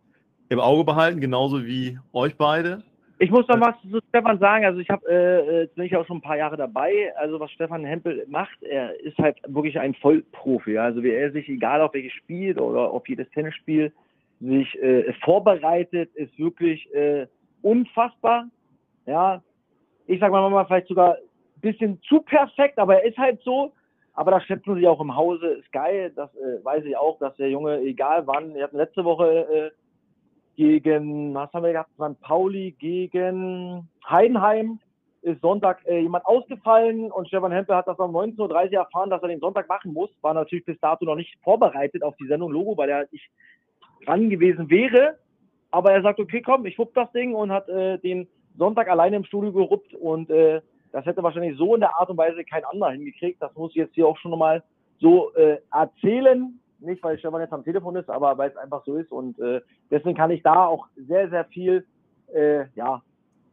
[0.50, 2.84] im Auge behalten, genauso wie euch beide.
[3.20, 4.66] Ich muss noch was zu Stefan sagen.
[4.66, 7.12] Also ich habe, äh, jetzt bin ich auch schon ein paar Jahre dabei.
[7.18, 10.78] Also was Stefan Hempel macht, er ist halt wirklich ein Vollprofi.
[10.78, 13.92] Also wie er sich, egal auf welches Spiel oder auf jedes Tennisspiel,
[14.40, 17.26] sich äh, vorbereitet, ist wirklich äh,
[17.64, 18.48] unfassbar.
[19.08, 19.42] Ja,
[20.06, 23.74] ich sag mal, mal vielleicht sogar ein bisschen zu perfekt, aber er ist halt so.
[24.14, 26.12] Aber da schätzen sie auch im Hause, ist geil.
[26.16, 29.72] Das äh, weiß ich auch, dass der Junge, egal wann, wir hatten letzte Woche äh,
[30.58, 32.20] gegen, was haben wir gehabt, St.
[32.22, 34.80] Pauli gegen Heidenheim
[35.22, 39.22] ist Sonntag äh, jemand ausgefallen und Stefan Hempel hat das um 19.30 Uhr erfahren, dass
[39.22, 40.10] er den Sonntag machen muss.
[40.22, 43.30] War natürlich bis dato noch nicht vorbereitet auf die Sendung Logo, weil er nicht
[44.06, 45.18] dran gewesen wäre.
[45.70, 48.28] Aber er sagt, okay, komm, ich wupp das Ding und hat äh, den
[48.58, 52.18] Sonntag alleine im Studio geruppt und äh, das hätte wahrscheinlich so in der Art und
[52.18, 53.42] Weise kein anderer hingekriegt.
[53.42, 54.64] Das muss ich jetzt hier auch schon nochmal
[55.00, 58.96] so äh, erzählen nicht weil Stefan jetzt am Telefon ist, aber weil es einfach so
[58.96, 59.12] ist.
[59.12, 61.86] Und äh, deswegen kann ich da auch sehr, sehr viel
[62.34, 63.02] äh, ja,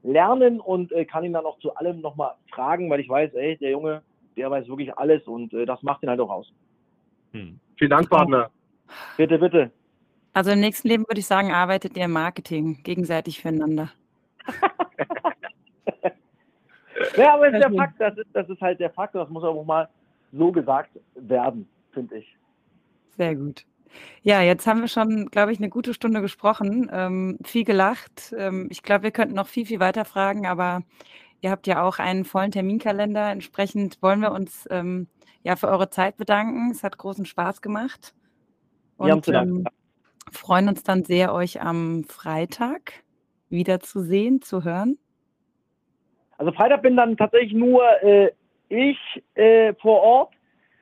[0.02, 3.56] lernen und äh, kann ihn dann auch zu allem nochmal fragen, weil ich weiß, ey,
[3.56, 4.02] der Junge,
[4.36, 6.52] der weiß wirklich alles und äh, das macht ihn halt auch aus.
[7.32, 7.58] Hm.
[7.76, 8.50] Vielen Dank, Partner.
[9.16, 9.70] Bitte, bitte.
[10.32, 13.90] Also im nächsten Leben würde ich sagen, arbeitet ihr im Marketing gegenseitig füreinander.
[17.16, 19.64] ja, aber ist der Fakt, das ist, das ist halt der Fakt, das muss auch
[19.64, 19.88] mal
[20.32, 22.36] so gesagt werden, finde ich.
[23.16, 23.64] Sehr gut.
[24.22, 28.34] Ja, jetzt haben wir schon, glaube ich, eine gute Stunde gesprochen, ähm, viel gelacht.
[28.36, 30.82] Ähm, ich glaube, wir könnten noch viel, viel weiter fragen, aber
[31.40, 33.30] ihr habt ja auch einen vollen Terminkalender.
[33.30, 35.08] Entsprechend wollen wir uns ähm,
[35.42, 36.70] ja für eure Zeit bedanken.
[36.70, 38.14] Es hat großen Spaß gemacht.
[38.96, 39.64] Und ähm,
[40.32, 43.04] freuen uns dann sehr, euch am Freitag
[43.50, 44.98] wiederzusehen, zu hören.
[46.38, 48.30] Also Freitag bin dann tatsächlich nur äh,
[48.68, 48.98] ich
[49.34, 50.33] äh, vor Ort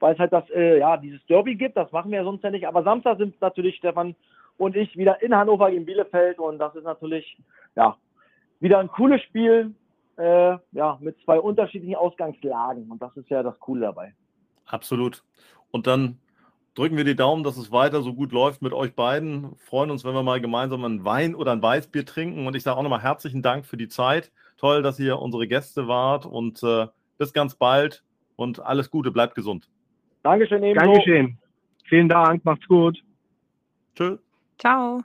[0.02, 1.76] weil es halt das, äh, ja, dieses Derby gibt.
[1.76, 2.66] Das machen wir ja sonst ja nicht.
[2.66, 4.16] Aber Samstag sind natürlich Stefan
[4.58, 7.38] und ich wieder in Hannover gegen Bielefeld und das ist natürlich,
[7.76, 7.96] ja,
[8.58, 9.72] wieder ein cooles Spiel,
[10.16, 14.12] äh, ja, mit zwei unterschiedlichen Ausgangslagen und das ist ja das Coole dabei.
[14.66, 15.22] Absolut.
[15.70, 16.18] Und dann
[16.74, 19.54] drücken wir die Daumen, dass es weiter so gut läuft mit euch beiden.
[19.56, 22.48] Freuen uns, wenn wir mal gemeinsam einen Wein oder ein Weißbier trinken.
[22.48, 24.32] Und ich sage auch nochmal herzlichen Dank für die Zeit.
[24.56, 26.88] Toll, dass ihr unsere Gäste wart und äh,
[27.18, 28.02] bis ganz bald
[28.34, 29.68] und alles Gute, bleibt gesund.
[30.22, 30.92] Dankeschön, ebenso.
[30.92, 31.38] Dankeschön.
[31.84, 33.02] Vielen Dank, macht's gut.
[33.94, 34.18] Tschüss.
[34.58, 35.02] Ciao.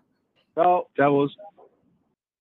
[0.54, 0.90] Ciao.
[0.96, 1.36] Servus.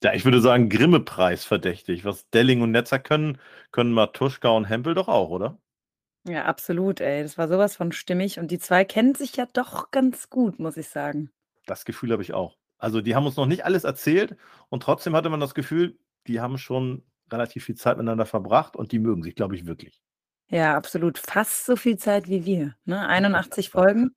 [0.02, 2.04] Ja, ich würde sagen, Grimme-Preis verdächtig.
[2.04, 3.38] Was Delling und Netzer können,
[3.72, 5.58] können Matuschka und Hempel doch auch, oder?
[6.28, 7.22] Ja, absolut, ey.
[7.22, 8.38] Das war sowas von stimmig.
[8.38, 11.30] Und die zwei kennen sich ja doch ganz gut, muss ich sagen.
[11.66, 12.56] Das Gefühl habe ich auch.
[12.78, 14.36] Also, die haben uns noch nicht alles erzählt
[14.68, 17.02] und trotzdem hatte man das Gefühl, die haben schon
[17.32, 20.02] relativ viel Zeit miteinander verbracht und die mögen sich, glaube ich, wirklich.
[20.48, 21.18] Ja, absolut.
[21.18, 23.06] Fast so viel Zeit wie wir, ne?
[23.06, 24.14] 81 Folgen.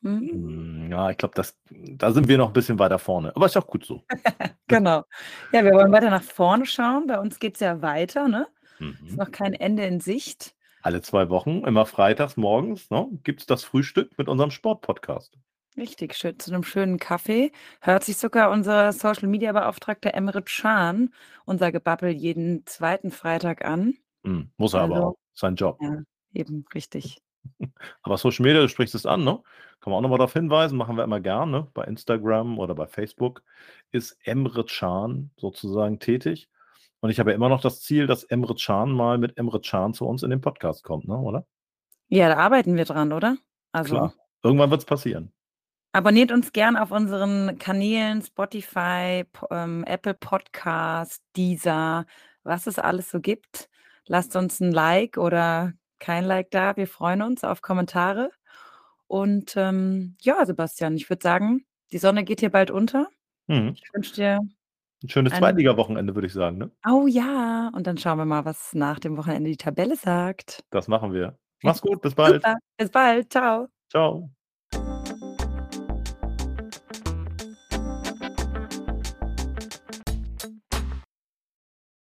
[0.00, 0.28] Mhm.
[0.28, 1.34] Hm, ja, ich glaube,
[1.70, 3.34] da sind wir noch ein bisschen weiter vorne.
[3.34, 4.02] Aber ist auch gut so.
[4.68, 5.04] Genau.
[5.52, 7.06] Ja, wir wollen weiter nach vorne schauen.
[7.06, 8.48] Bei uns geht es ja weiter, ne?
[8.80, 8.80] Ist
[9.12, 9.16] Mhm.
[9.16, 10.54] noch kein Ende in Sicht.
[10.82, 15.38] Alle zwei Wochen, immer freitags morgens, ne, gibt es das Frühstück mit unserem Sportpodcast.
[15.76, 17.52] Richtig, schön zu einem schönen Kaffee.
[17.80, 21.12] Hört sich sogar unser Social-Media-Beauftragter Emre Can
[21.44, 23.94] unser Gebabbel jeden zweiten Freitag an.
[24.26, 25.16] Mhm, muss er aber Also auch.
[25.34, 25.78] Sein Job.
[25.80, 26.02] Ja,
[26.32, 27.20] eben, richtig.
[28.02, 29.40] Aber Social Media, du sprichst es an, ne?
[29.80, 31.68] Kann man auch nochmal darauf hinweisen, machen wir immer gerne, ne?
[31.74, 33.42] Bei Instagram oder bei Facebook
[33.92, 36.48] ist Emre Can sozusagen tätig.
[37.00, 39.94] Und ich habe ja immer noch das Ziel, dass Emre Can mal mit Emre Can
[39.94, 41.46] zu uns in den Podcast kommt, ne, oder?
[42.08, 43.36] Ja, da arbeiten wir dran, oder?
[43.72, 44.14] Also Klar.
[44.42, 45.32] Irgendwann wird es passieren.
[45.92, 52.06] abonniert uns gern auf unseren Kanälen Spotify, po- ähm, Apple Podcast, Deezer,
[52.42, 53.68] was es alles so gibt.
[54.08, 56.76] Lasst uns ein Like oder kein Like da.
[56.76, 58.30] Wir freuen uns auf Kommentare.
[59.06, 63.08] Und ähm, ja, Sebastian, ich würde sagen, die Sonne geht hier bald unter.
[63.46, 63.74] Mhm.
[63.76, 64.40] Ich wünsche dir,
[65.02, 66.70] Ein schönes Ein- Zweitliga-Wochenende, würde ich sagen, ne?
[66.86, 70.64] oh ja, und dann schauen wir mal, was nach dem Wochenende die Tabelle sagt.
[70.70, 71.38] Das machen wir.
[71.62, 72.42] Mach's gut, bis bald.
[72.42, 73.68] Super, bis bald, ciao.
[73.90, 74.30] Ciao.